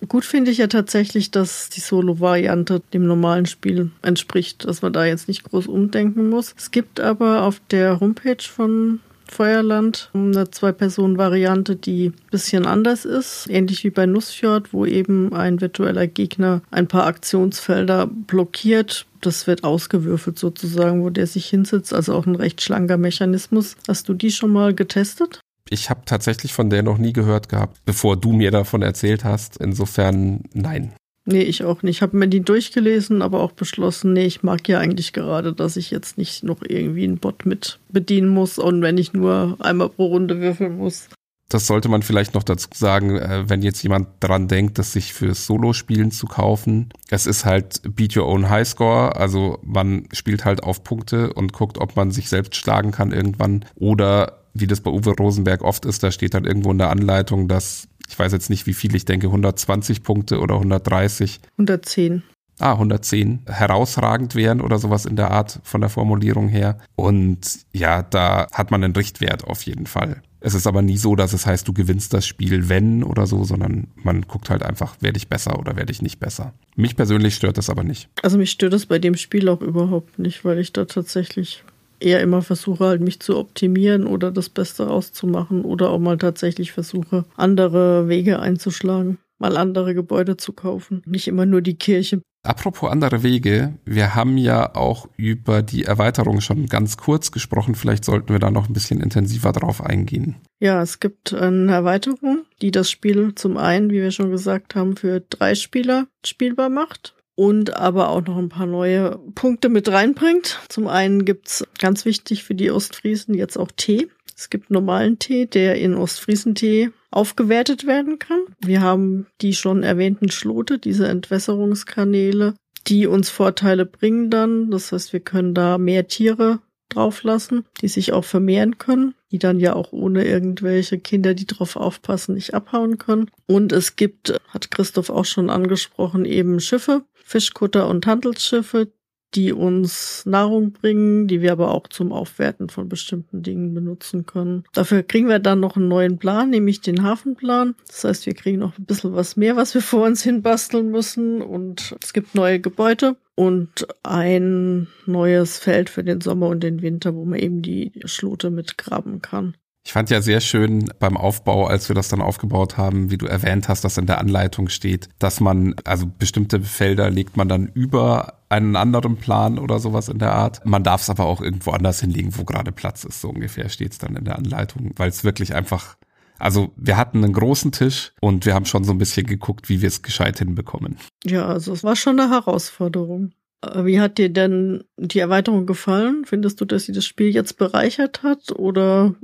[0.08, 5.04] Gut finde ich ja tatsächlich, dass die Solo-Variante dem normalen Spiel entspricht, dass man da
[5.04, 6.54] jetzt nicht groß umdenken muss.
[6.58, 13.46] Es gibt aber auf der Homepage von Feuerland eine Zwei-Personen-Variante, die ein bisschen anders ist,
[13.48, 19.06] ähnlich wie bei Nussfjord, wo eben ein virtueller Gegner ein paar Aktionsfelder blockiert.
[19.20, 23.76] Das wird ausgewürfelt sozusagen, wo der sich hinsetzt, also auch ein recht schlanker Mechanismus.
[23.88, 25.40] Hast du die schon mal getestet?
[25.70, 29.56] Ich habe tatsächlich von der noch nie gehört gehabt, bevor du mir davon erzählt hast.
[29.56, 30.92] Insofern nein.
[31.26, 31.96] Nee, ich auch nicht.
[31.96, 35.78] Ich habe mir die durchgelesen, aber auch beschlossen, nee, ich mag ja eigentlich gerade, dass
[35.78, 39.88] ich jetzt nicht noch irgendwie einen Bot mit bedienen muss und wenn ich nur einmal
[39.88, 41.08] pro Runde würfeln muss.
[41.48, 45.14] Das sollte man vielleicht noch dazu sagen, äh, wenn jetzt jemand daran denkt, das sich
[45.14, 46.90] fürs Solo-Spielen zu kaufen.
[47.10, 51.78] Es ist halt Beat Your Own Highscore, also man spielt halt auf Punkte und guckt,
[51.78, 56.02] ob man sich selbst schlagen kann irgendwann oder wie das bei Uwe Rosenberg oft ist,
[56.02, 59.04] da steht dann irgendwo in der Anleitung, dass, ich weiß jetzt nicht wie viel, ich
[59.04, 61.40] denke 120 Punkte oder 130.
[61.58, 62.22] 110.
[62.60, 66.78] Ah, 110 herausragend wären oder sowas in der Art von der Formulierung her.
[66.94, 67.40] Und
[67.72, 70.22] ja, da hat man einen Richtwert auf jeden Fall.
[70.38, 73.44] Es ist aber nie so, dass es heißt, du gewinnst das Spiel, wenn oder so,
[73.44, 76.52] sondern man guckt halt einfach, werde ich besser oder werde ich nicht besser.
[76.76, 78.10] Mich persönlich stört das aber nicht.
[78.22, 81.64] Also mich stört das bei dem Spiel auch überhaupt nicht, weil ich da tatsächlich
[82.04, 86.72] eher immer versuche, halt mich zu optimieren oder das Beste rauszumachen oder auch mal tatsächlich
[86.72, 91.02] versuche, andere Wege einzuschlagen, mal andere Gebäude zu kaufen.
[91.06, 92.20] Nicht immer nur die Kirche.
[92.46, 97.74] Apropos andere Wege, wir haben ja auch über die Erweiterung schon ganz kurz gesprochen.
[97.74, 100.36] Vielleicht sollten wir da noch ein bisschen intensiver drauf eingehen.
[100.60, 104.94] Ja, es gibt eine Erweiterung, die das Spiel zum einen, wie wir schon gesagt haben,
[104.96, 110.60] für drei Spieler spielbar macht und aber auch noch ein paar neue Punkte mit reinbringt.
[110.68, 114.08] Zum einen gibt's ganz wichtig für die Ostfriesen jetzt auch Tee.
[114.36, 118.40] Es gibt normalen Tee, der in Ostfriesentee aufgewertet werden kann.
[118.60, 122.54] Wir haben die schon erwähnten Schlote, diese Entwässerungskanäle,
[122.88, 124.70] die uns Vorteile bringen dann.
[124.70, 129.58] Das heißt, wir können da mehr Tiere drauflassen, die sich auch vermehren können, die dann
[129.58, 133.30] ja auch ohne irgendwelche Kinder, die drauf aufpassen, nicht abhauen können.
[133.46, 138.92] Und es gibt, hat Christoph auch schon angesprochen, eben Schiffe, Fischkutter und Handelsschiffe,
[139.34, 144.64] die uns Nahrung bringen, die wir aber auch zum Aufwerten von bestimmten Dingen benutzen können.
[144.72, 147.74] Dafür kriegen wir dann noch einen neuen Plan, nämlich den Hafenplan.
[147.88, 150.90] Das heißt, wir kriegen noch ein bisschen was mehr, was wir vor uns hin basteln
[150.90, 156.82] müssen und es gibt neue Gebäude und ein neues Feld für den Sommer und den
[156.82, 159.56] Winter, wo man eben die Schlote mitgraben kann.
[159.86, 163.26] Ich fand ja sehr schön beim Aufbau, als wir das dann aufgebaut haben, wie du
[163.26, 167.66] erwähnt hast, dass in der Anleitung steht, dass man, also bestimmte Felder legt man dann
[167.68, 170.64] über einen anderen Plan oder sowas in der Art.
[170.64, 173.20] Man darf es aber auch irgendwo anders hinlegen, wo gerade Platz ist.
[173.20, 175.96] So ungefähr steht es dann in der Anleitung, weil es wirklich einfach
[176.38, 179.80] also wir hatten einen großen Tisch und wir haben schon so ein bisschen geguckt, wie
[179.80, 180.98] wir es gescheit hinbekommen.
[181.24, 183.32] Ja, also es war schon eine Herausforderung.
[183.72, 186.24] Äh, wie hat dir denn die Erweiterung gefallen?
[186.24, 189.14] Findest du, dass sie das Spiel jetzt bereichert hat oder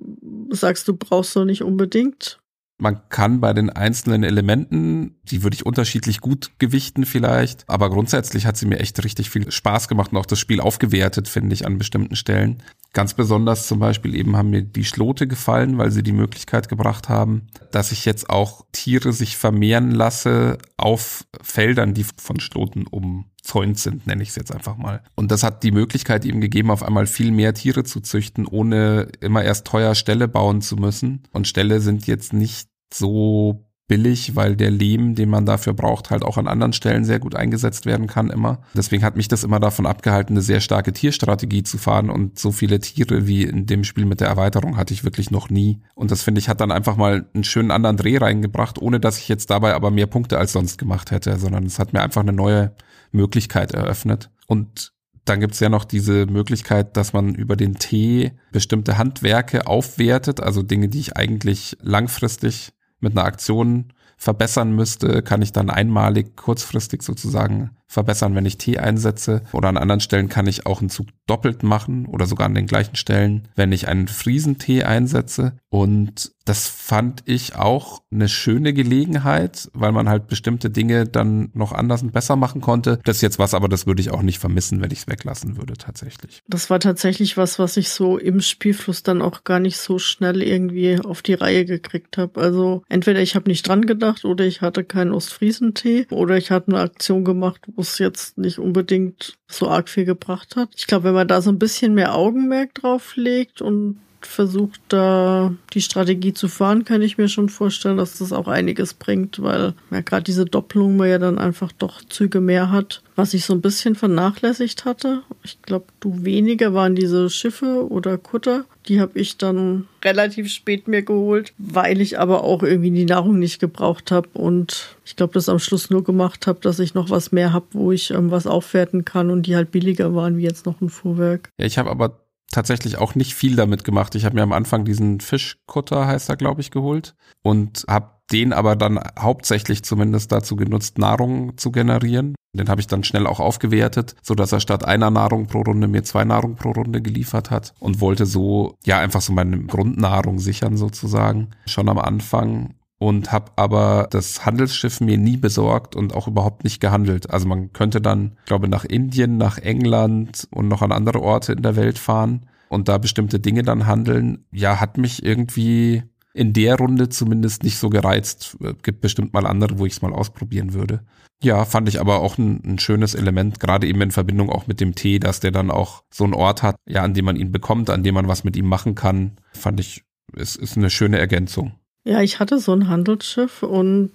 [0.51, 2.41] sagst du, brauchst du nicht unbedingt?
[2.79, 8.47] Man kann bei den einzelnen Elementen, die würde ich unterschiedlich gut gewichten vielleicht, aber grundsätzlich
[8.47, 11.67] hat sie mir echt richtig viel Spaß gemacht und auch das Spiel aufgewertet, finde ich,
[11.67, 12.63] an bestimmten Stellen.
[12.93, 17.09] Ganz besonders zum Beispiel eben haben mir die Schlote gefallen, weil sie die Möglichkeit gebracht
[17.09, 23.79] haben, dass ich jetzt auch Tiere sich vermehren lasse auf Feldern, die von Schloten umzäunt
[23.79, 25.05] sind, nenne ich es jetzt einfach mal.
[25.15, 29.09] Und das hat die Möglichkeit eben gegeben, auf einmal viel mehr Tiere zu züchten, ohne
[29.21, 31.23] immer erst teuer Ställe bauen zu müssen.
[31.33, 36.23] Und Ställe sind jetzt nicht so billig, weil der Lehm, den man dafür braucht, halt
[36.23, 38.61] auch an anderen Stellen sehr gut eingesetzt werden kann immer.
[38.73, 42.53] Deswegen hat mich das immer davon abgehalten, eine sehr starke Tierstrategie zu fahren und so
[42.53, 45.83] viele Tiere wie in dem Spiel mit der Erweiterung hatte ich wirklich noch nie.
[45.97, 49.19] Und das finde ich hat dann einfach mal einen schönen anderen Dreh reingebracht, ohne dass
[49.19, 52.23] ich jetzt dabei aber mehr Punkte als sonst gemacht hätte, sondern es hat mir einfach
[52.23, 52.77] eine neue
[53.11, 54.31] Möglichkeit eröffnet.
[54.47, 54.93] Und
[55.25, 60.63] dann gibt's ja noch diese Möglichkeit, dass man über den Tee bestimmte Handwerke aufwertet, also
[60.63, 67.03] Dinge, die ich eigentlich langfristig mit einer Aktion verbessern müsste, kann ich dann einmalig kurzfristig
[67.03, 69.43] sozusagen verbessern, wenn ich Tee einsetze.
[69.53, 72.67] Oder an anderen Stellen kann ich auch einen Zug doppelt machen oder sogar an den
[72.67, 75.55] gleichen Stellen, wenn ich einen Friesentee einsetze.
[75.71, 81.71] Und das fand ich auch eine schöne Gelegenheit, weil man halt bestimmte Dinge dann noch
[81.73, 82.99] anders und besser machen konnte.
[83.05, 85.57] Das ist jetzt was, aber das würde ich auch nicht vermissen, wenn ich es weglassen
[85.57, 86.43] würde tatsächlich.
[86.49, 90.43] Das war tatsächlich was, was ich so im Spielfluss dann auch gar nicht so schnell
[90.43, 92.41] irgendwie auf die Reihe gekriegt habe.
[92.41, 96.73] Also entweder ich habe nicht dran gedacht oder ich hatte keinen Ostfriesentee oder ich hatte
[96.73, 100.71] eine Aktion gemacht, wo es jetzt nicht unbedingt so arg viel gebracht hat.
[100.77, 105.55] Ich glaube, wenn man da so ein bisschen mehr Augenmerk drauf legt und versucht, da
[105.73, 109.75] die Strategie zu fahren, kann ich mir schon vorstellen, dass das auch einiges bringt, weil
[109.91, 113.03] ja gerade diese Doppelung man ja dann einfach doch Züge mehr hat.
[113.17, 118.19] Was ich so ein bisschen vernachlässigt hatte, ich glaube, du weniger waren diese Schiffe oder
[118.19, 118.65] Kutter.
[118.89, 123.39] Die habe ich dann relativ spät mir geholt, weil ich aber auch irgendwie die Nahrung
[123.39, 127.11] nicht gebraucht habe und ich glaube, das am Schluss nur gemacht habe, dass ich noch
[127.11, 130.45] was mehr habe, wo ich ähm, was aufwerten kann und die halt billiger waren wie
[130.45, 131.51] jetzt noch ein Fuhrwerk.
[131.59, 132.20] Ja, ich habe aber
[132.51, 134.15] tatsächlich auch nicht viel damit gemacht.
[134.15, 138.53] Ich habe mir am Anfang diesen Fischkutter, heißt er, glaube ich, geholt und habe den
[138.53, 142.35] aber dann hauptsächlich zumindest dazu genutzt, Nahrung zu generieren.
[142.53, 145.89] Den habe ich dann schnell auch aufgewertet, so dass er statt einer Nahrung pro Runde
[145.89, 150.39] mir zwei Nahrung pro Runde geliefert hat und wollte so ja einfach so meine Grundnahrung
[150.39, 156.29] sichern sozusagen schon am Anfang und habe aber das Handelsschiff mir nie besorgt und auch
[156.29, 157.31] überhaupt nicht gehandelt.
[157.31, 161.63] Also man könnte dann, glaube nach Indien, nach England und noch an andere Orte in
[161.63, 164.45] der Welt fahren und da bestimmte Dinge dann handeln.
[164.53, 166.03] Ja, hat mich irgendwie
[166.35, 168.59] in der Runde zumindest nicht so gereizt.
[168.83, 171.01] Gibt bestimmt mal andere, wo ich es mal ausprobieren würde.
[171.43, 174.79] Ja, fand ich aber auch ein, ein, schönes Element, gerade eben in Verbindung auch mit
[174.79, 177.51] dem Tee, dass der dann auch so einen Ort hat, ja, an dem man ihn
[177.51, 179.39] bekommt, an dem man was mit ihm machen kann.
[179.55, 180.05] Fand ich,
[180.37, 181.80] es ist eine schöne Ergänzung.
[182.05, 184.11] Ja, ich hatte so ein Handelsschiff und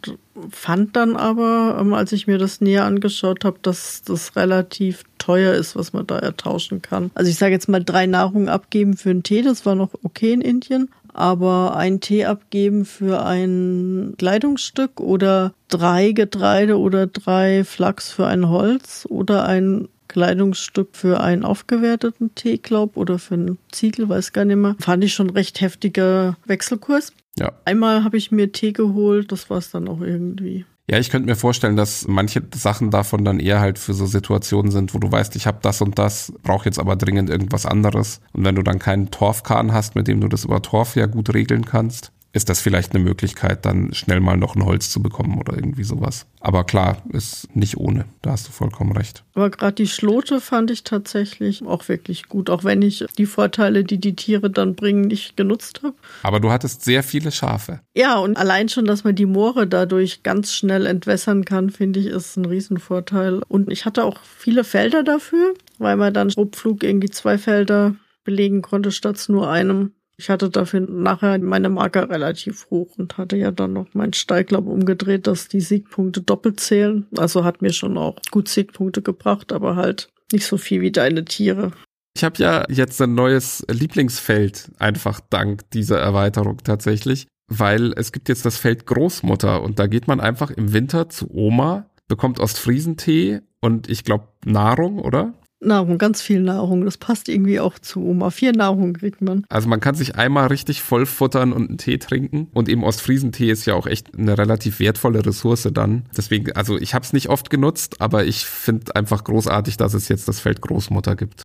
[0.49, 5.53] fand dann aber, ähm, als ich mir das näher angeschaut habe, dass das relativ teuer
[5.53, 7.11] ist, was man da ertauschen kann.
[7.13, 10.33] Also ich sage jetzt mal drei Nahrungen abgeben für einen Tee, das war noch okay
[10.33, 18.11] in Indien, aber ein Tee abgeben für ein Kleidungsstück oder drei Getreide oder drei Flachs
[18.11, 24.09] für ein Holz oder ein Kleidungsstück für einen aufgewerteten Tee, glaub, oder für einen Ziegel,
[24.09, 24.75] weiß gar nicht mehr.
[24.79, 27.13] Fand ich schon recht heftiger Wechselkurs.
[27.37, 27.51] Ja.
[27.65, 30.65] Einmal habe ich mir Tee geholt, das war es dann auch irgendwie.
[30.89, 34.71] Ja, ich könnte mir vorstellen, dass manche Sachen davon dann eher halt für so Situationen
[34.71, 38.21] sind, wo du weißt, ich habe das und das, brauche jetzt aber dringend irgendwas anderes.
[38.33, 41.33] Und wenn du dann keinen Torfkahn hast, mit dem du das über Torf ja gut
[41.33, 45.39] regeln kannst, ist das vielleicht eine Möglichkeit, dann schnell mal noch ein Holz zu bekommen
[45.39, 46.25] oder irgendwie sowas.
[46.41, 48.03] Aber klar, ist nicht ohne.
[48.21, 49.23] Da hast du vollkommen recht.
[49.35, 53.85] Aber gerade die Schlote fand ich tatsächlich auch wirklich gut, auch wenn ich die Vorteile,
[53.85, 55.95] die die Tiere dann bringen, nicht genutzt habe.
[56.23, 57.79] Aber du hattest sehr viele Schafe.
[57.95, 62.07] Ja, und allein schon, dass man die Moore dadurch ganz schnell entwässern kann, finde ich,
[62.07, 63.43] ist ein Riesenvorteil.
[63.47, 68.61] Und ich hatte auch viele Felder dafür, weil man dann Rupflug irgendwie zwei Felder belegen
[68.61, 69.93] konnte statt nur einem.
[70.17, 74.67] Ich hatte dafür nachher meine Marker relativ hoch und hatte ja dann noch meinen Steiglaub
[74.67, 77.05] umgedreht, dass die Siegpunkte doppelt zählen.
[77.17, 81.25] Also hat mir schon auch gut Siegpunkte gebracht, aber halt nicht so viel wie deine
[81.25, 81.71] Tiere.
[82.15, 88.29] Ich habe ja jetzt ein neues Lieblingsfeld, einfach dank dieser Erweiterung tatsächlich, weil es gibt
[88.29, 93.41] jetzt das Feld Großmutter und da geht man einfach im Winter zu Oma, bekommt Ostfriesentee
[93.59, 95.33] und ich glaube Nahrung, oder?
[95.59, 96.85] Nahrung, ganz viel Nahrung.
[96.85, 98.29] Das passt irgendwie auch zu Oma.
[98.29, 99.45] Vier Nahrung kriegt man.
[99.49, 102.47] Also man kann sich einmal richtig voll futtern und einen Tee trinken.
[102.53, 106.03] Und eben Ostfriesentee ist ja auch echt eine relativ wertvolle Ressource dann.
[106.15, 110.09] Deswegen, also ich habe es nicht oft genutzt, aber ich finde einfach großartig, dass es
[110.09, 111.43] jetzt das Feld Großmutter gibt.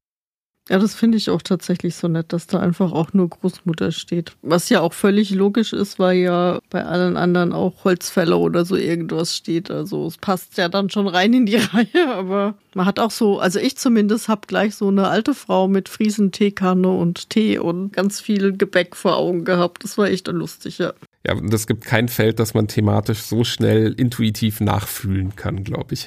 [0.71, 4.37] Ja, das finde ich auch tatsächlich so nett, dass da einfach auch nur Großmutter steht.
[4.43, 8.77] Was ja auch völlig logisch ist, weil ja bei allen anderen auch Holzfäller oder so
[8.77, 9.69] irgendwas steht.
[9.69, 13.41] Also es passt ja dann schon rein in die Reihe, aber man hat auch so,
[13.41, 17.93] also ich zumindest habe gleich so eine alte Frau mit Friesen Teekanne und Tee und
[17.93, 19.83] ganz viel Gebäck vor Augen gehabt.
[19.83, 20.93] Das war echt lustig, ja.
[21.27, 25.95] Ja, und es gibt kein Feld, das man thematisch so schnell intuitiv nachfühlen kann, glaube
[25.95, 26.07] ich.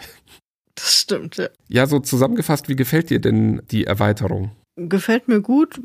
[0.75, 1.49] Das stimmt, ja.
[1.69, 4.51] Ja, so zusammengefasst, wie gefällt dir denn die Erweiterung?
[4.75, 5.79] Gefällt mir gut.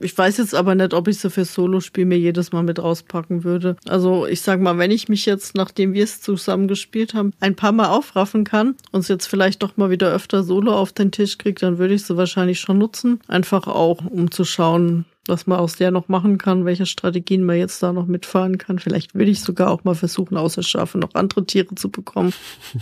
[0.00, 3.44] Ich weiß jetzt aber nicht, ob ich sie fürs Solospiel mir jedes Mal mit rauspacken
[3.44, 3.76] würde.
[3.86, 7.56] Also ich sag mal, wenn ich mich jetzt, nachdem wir es zusammen gespielt haben, ein
[7.56, 11.10] paar Mal aufraffen kann und es jetzt vielleicht doch mal wieder öfter Solo auf den
[11.10, 13.20] Tisch kriegt, dann würde ich sie wahrscheinlich schon nutzen.
[13.28, 17.56] Einfach auch, um zu schauen, was man aus der noch machen kann, welche Strategien man
[17.56, 18.78] jetzt da noch mitfahren kann.
[18.78, 22.32] Vielleicht würde ich sogar auch mal versuchen, außer Schafe noch andere Tiere zu bekommen.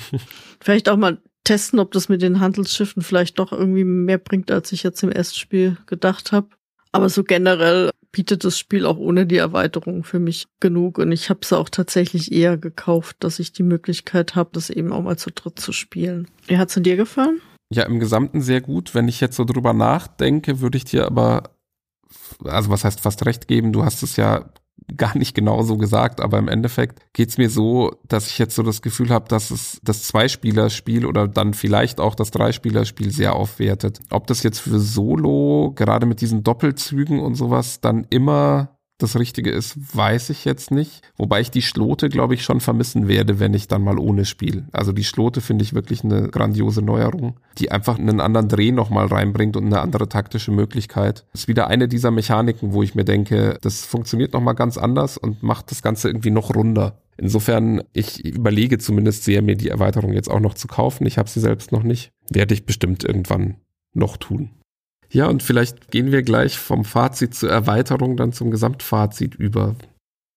[0.61, 4.73] vielleicht auch mal testen, ob das mit den Handelsschiffen vielleicht doch irgendwie mehr bringt, als
[4.73, 6.49] ich jetzt im Erstspiel gedacht habe.
[6.93, 10.99] Aber so generell bietet das Spiel auch ohne die Erweiterung für mich genug.
[10.99, 14.93] Und ich habe es auch tatsächlich eher gekauft, dass ich die Möglichkeit habe, das eben
[14.93, 16.29] auch mal zu dritt zu spielen.
[16.47, 17.41] Wie hat's dir gefallen?
[17.73, 18.95] Ja, im Gesamten sehr gut.
[18.95, 21.53] Wenn ich jetzt so drüber nachdenke, würde ich dir aber
[22.45, 24.51] also was heißt fast recht geben, du hast es ja
[24.97, 28.63] gar nicht genau so gesagt, aber im Endeffekt geht's mir so, dass ich jetzt so
[28.63, 34.01] das Gefühl habe, dass es das Zweispielerspiel oder dann vielleicht auch das Dreispielerspiel sehr aufwertet.
[34.11, 39.51] Ob das jetzt für Solo, gerade mit diesen Doppelzügen und sowas, dann immer das Richtige
[39.51, 41.03] ist, weiß ich jetzt nicht.
[41.17, 44.69] Wobei ich die Schlote, glaube ich, schon vermissen werde, wenn ich dann mal ohne spiele.
[44.73, 49.07] Also die Schlote finde ich wirklich eine grandiose Neuerung, die einfach einen anderen Dreh nochmal
[49.07, 51.25] reinbringt und eine andere taktische Möglichkeit.
[51.33, 55.19] Das ist wieder eine dieser Mechaniken, wo ich mir denke, das funktioniert nochmal ganz anders
[55.19, 56.99] und macht das Ganze irgendwie noch runder.
[57.17, 61.07] Insofern, ich überlege zumindest sehr, mir die Erweiterung jetzt auch noch zu kaufen.
[61.07, 62.13] Ich habe sie selbst noch nicht.
[62.31, 63.57] Werde ich bestimmt irgendwann
[63.93, 64.51] noch tun.
[65.13, 69.77] Ja, und vielleicht gehen wir gleich vom Fazit zur Erweiterung dann zum Gesamtfazit über.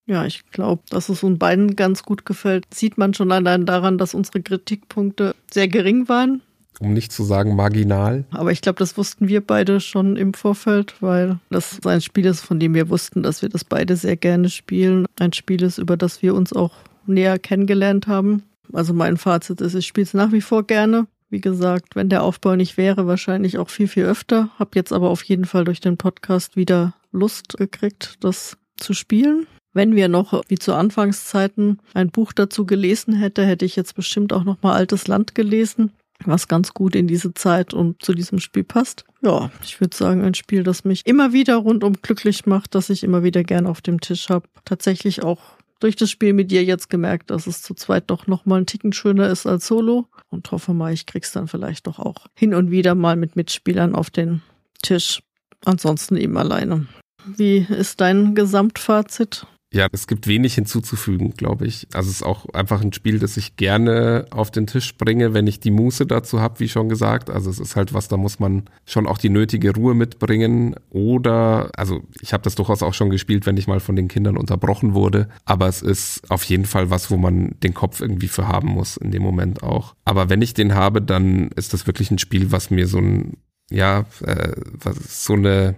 [0.05, 2.65] Ja, ich glaube, dass es uns beiden ganz gut gefällt.
[2.73, 6.41] Sieht man schon allein daran, dass unsere Kritikpunkte sehr gering waren.
[6.79, 8.25] Um nicht zu sagen marginal.
[8.31, 12.41] Aber ich glaube, das wussten wir beide schon im Vorfeld, weil das ein Spiel ist,
[12.41, 15.05] von dem wir wussten, dass wir das beide sehr gerne spielen.
[15.17, 16.73] Ein Spiel ist, über das wir uns auch
[17.07, 18.43] näher kennengelernt haben.
[18.73, 21.07] Also mein Fazit ist, ich spiele es nach wie vor gerne.
[21.29, 24.49] Wie gesagt, wenn der Aufbau nicht wäre, wahrscheinlich auch viel, viel öfter.
[24.59, 29.47] Hab jetzt aber auf jeden Fall durch den Podcast wieder Lust gekriegt, das zu spielen.
[29.73, 34.31] Wenn wir noch, wie zu Anfangszeiten, ein Buch dazu gelesen hätte, hätte ich jetzt bestimmt
[34.31, 35.91] auch noch mal Altes Land gelesen,
[36.23, 39.03] was ganz gut in diese Zeit und zu diesem Spiel passt.
[39.21, 43.03] Ja, ich würde sagen, ein Spiel, das mich immer wieder rundum glücklich macht, das ich
[43.03, 44.47] immer wieder gern auf dem Tisch habe.
[44.63, 45.41] Tatsächlich auch
[45.79, 48.65] durch das Spiel mit dir jetzt gemerkt, dass es zu zweit doch noch mal ein
[48.65, 52.53] Ticken schöner ist als Solo und hoffe mal, ich krieg's dann vielleicht doch auch hin
[52.53, 54.41] und wieder mal mit Mitspielern auf den
[54.81, 55.21] Tisch.
[55.63, 56.87] Ansonsten eben alleine.
[57.25, 59.47] Wie ist dein Gesamtfazit?
[59.73, 61.87] Ja, es gibt wenig hinzuzufügen, glaube ich.
[61.93, 65.47] Also es ist auch einfach ein Spiel, das ich gerne auf den Tisch bringe, wenn
[65.47, 67.29] ich die Muße dazu habe, wie schon gesagt.
[67.29, 70.75] Also es ist halt was, da muss man schon auch die nötige Ruhe mitbringen.
[70.91, 74.37] Oder, also ich habe das durchaus auch schon gespielt, wenn ich mal von den Kindern
[74.37, 75.27] unterbrochen wurde.
[75.43, 78.95] Aber es ist auf jeden Fall was, wo man den Kopf irgendwie für haben muss
[78.95, 79.95] in dem Moment auch.
[80.05, 83.37] Aber wenn ich den habe, dann ist das wirklich ein Spiel, was mir so ein
[83.71, 85.75] ja, äh, was so eine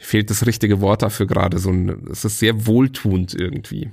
[0.00, 1.58] fehlt das richtige Wort dafür gerade.
[1.58, 3.90] So ein, es ist sehr wohltuend irgendwie.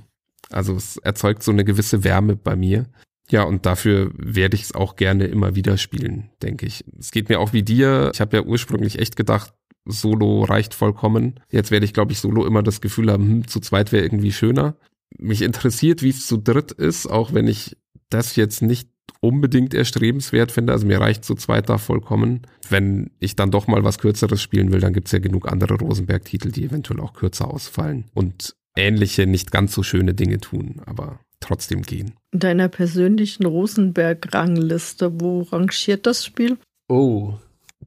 [0.50, 2.86] Also es erzeugt so eine gewisse Wärme bei mir.
[3.30, 6.84] Ja, und dafür werde ich es auch gerne immer wieder spielen, denke ich.
[6.98, 8.10] Es geht mir auch wie dir.
[8.14, 9.52] Ich habe ja ursprünglich echt gedacht,
[9.84, 11.40] Solo reicht vollkommen.
[11.50, 14.32] Jetzt werde ich, glaube ich, Solo immer das Gefühl haben, hm, zu zweit wäre irgendwie
[14.32, 14.76] schöner.
[15.18, 17.76] Mich interessiert, wie es zu dritt ist, auch wenn ich
[18.10, 18.88] das jetzt nicht
[19.20, 20.72] unbedingt erstrebenswert finde.
[20.72, 22.42] Also mir reicht zu zweit da vollkommen.
[22.68, 26.50] Wenn ich dann doch mal was Kürzeres spielen will, dann gibt's ja genug andere Rosenberg-Titel,
[26.50, 31.82] die eventuell auch kürzer ausfallen und ähnliche, nicht ganz so schöne Dinge tun, aber trotzdem
[31.82, 32.14] gehen.
[32.32, 36.58] In deiner persönlichen Rosenberg-Rangliste, wo rangiert das Spiel?
[36.88, 37.34] Oh,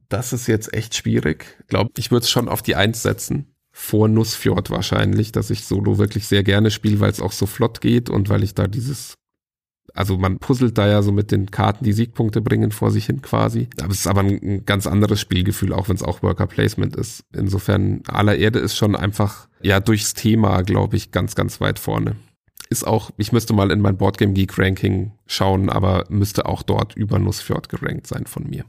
[0.08, 1.46] das ist jetzt echt schwierig.
[1.60, 3.46] Ich glaube, ich würde es schon auf die Eins setzen.
[3.74, 7.80] Vor Nussfjord wahrscheinlich, dass ich Solo wirklich sehr gerne spiele, weil es auch so flott
[7.80, 9.14] geht und weil ich da dieses
[9.94, 13.22] also man puzzelt da ja so mit den Karten, die Siegpunkte bringen vor sich hin
[13.22, 13.68] quasi.
[13.80, 17.24] Aber es ist aber ein, ganz anderes Spielgefühl, auch wenn es auch Worker Placement ist.
[17.34, 22.16] Insofern, aller Erde ist schon einfach, ja, durchs Thema, glaube ich, ganz, ganz weit vorne.
[22.70, 26.96] Ist auch, ich müsste mal in mein Boardgame Geek Ranking schauen, aber müsste auch dort
[26.96, 28.64] über Nussfjord gerankt sein von mir.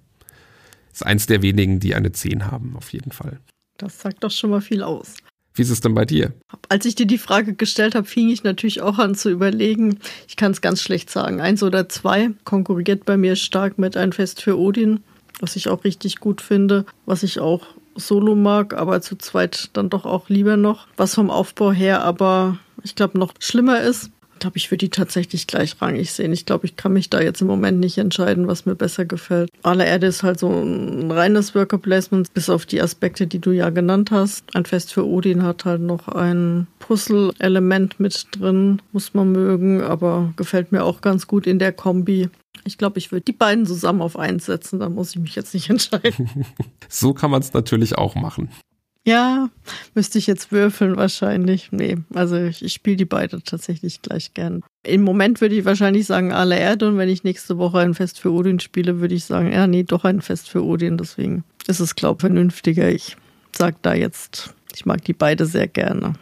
[0.91, 3.39] Ist eins der wenigen, die eine 10 haben, auf jeden Fall.
[3.78, 5.16] Das sagt doch schon mal viel aus.
[5.55, 6.33] Wie ist es denn bei dir?
[6.69, 9.99] Als ich dir die Frage gestellt habe, fing ich natürlich auch an zu überlegen.
[10.27, 11.41] Ich kann es ganz schlecht sagen.
[11.41, 15.01] Eins oder zwei konkurriert bei mir stark mit ein Fest für Odin,
[15.39, 19.89] was ich auch richtig gut finde, was ich auch solo mag, aber zu zweit dann
[19.89, 20.87] doch auch lieber noch.
[20.97, 24.09] Was vom Aufbau her aber, ich glaube, noch schlimmer ist
[24.39, 26.34] glaube, ich würde die tatsächlich gleichrangig sehen.
[26.34, 29.49] Ich glaube, ich kann mich da jetzt im Moment nicht entscheiden, was mir besser gefällt.
[29.63, 33.51] Aller Erde ist halt so ein reines Worker Placement, bis auf die Aspekte, die du
[33.51, 34.55] ja genannt hast.
[34.55, 40.34] Ein Fest für Odin hat halt noch ein Puzzle-Element mit drin, muss man mögen, aber
[40.36, 42.29] gefällt mir auch ganz gut in der Kombi.
[42.65, 45.53] Ich glaube, ich würde die beiden zusammen auf eins setzen, da muss ich mich jetzt
[45.53, 46.45] nicht entscheiden.
[46.89, 48.49] so kann man es natürlich auch machen.
[49.05, 49.49] Ja,
[49.95, 51.71] müsste ich jetzt würfeln wahrscheinlich.
[51.71, 54.63] Nee, also ich, ich spiele die beide tatsächlich gleich gern.
[54.83, 58.19] Im Moment würde ich wahrscheinlich sagen alle Erde und wenn ich nächste Woche ein Fest
[58.19, 60.97] für Odin spiele, würde ich sagen, ja, nee, doch ein Fest für Odin.
[60.97, 62.89] Deswegen ist es, glaube ich, vernünftiger.
[62.89, 63.17] Ich
[63.55, 66.13] sage da jetzt, ich mag die beide sehr gerne.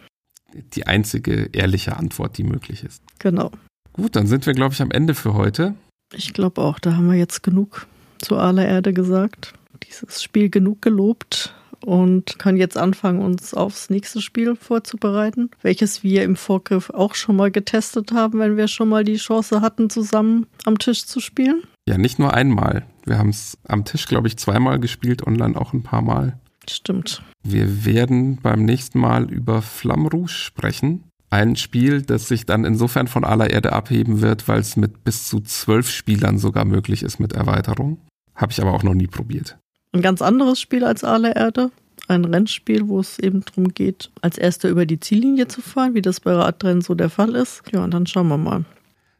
[0.53, 3.03] Die einzige ehrliche Antwort, die möglich ist.
[3.19, 3.51] Genau.
[3.93, 5.75] Gut, dann sind wir, glaube ich, am Ende für heute.
[6.13, 7.85] Ich glaube auch, da haben wir jetzt genug
[8.17, 9.53] zu aller Erde gesagt.
[9.87, 11.53] Dieses Spiel genug gelobt
[11.85, 17.35] und können jetzt anfangen, uns aufs nächste Spiel vorzubereiten, welches wir im Vorgriff auch schon
[17.35, 21.63] mal getestet haben, wenn wir schon mal die Chance hatten, zusammen am Tisch zu spielen.
[21.87, 22.85] Ja, nicht nur einmal.
[23.05, 26.39] Wir haben es am Tisch, glaube ich, zweimal gespielt, online auch ein paar Mal.
[26.69, 27.23] Stimmt.
[27.43, 31.05] Wir werden beim nächsten Mal über Flamme Rouge sprechen.
[31.31, 35.27] Ein Spiel, das sich dann insofern von aller Erde abheben wird, weil es mit bis
[35.27, 37.99] zu zwölf Spielern sogar möglich ist mit Erweiterung.
[38.35, 39.57] Habe ich aber auch noch nie probiert
[39.93, 41.71] ein ganz anderes Spiel als Aale Erde.
[42.07, 46.01] Ein Rennspiel, wo es eben darum geht, als Erster über die Ziellinie zu fahren, wie
[46.01, 47.63] das bei Radrennen so der Fall ist.
[47.71, 48.65] Ja, und dann schauen wir mal.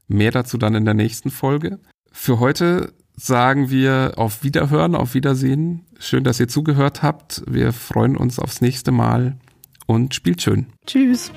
[0.08, 1.80] Mehr dazu dann in der nächsten Folge.
[2.12, 5.86] Für heute sagen wir auf Wiederhören, auf Wiedersehen.
[6.00, 7.44] Schön, dass ihr zugehört habt.
[7.48, 9.38] Wir freuen uns aufs nächste Mal
[9.86, 10.68] und spielt schön.
[10.86, 11.32] Tschüss.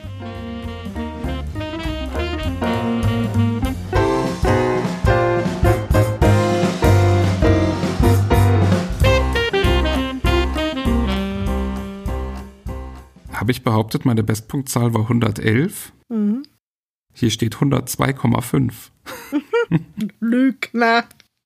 [13.45, 15.93] Habe ich behauptet, meine Bestpunktzahl war 111?
[16.09, 16.45] Mhm.
[17.13, 18.73] Hier steht 102,5.
[20.21, 21.05] Lügner.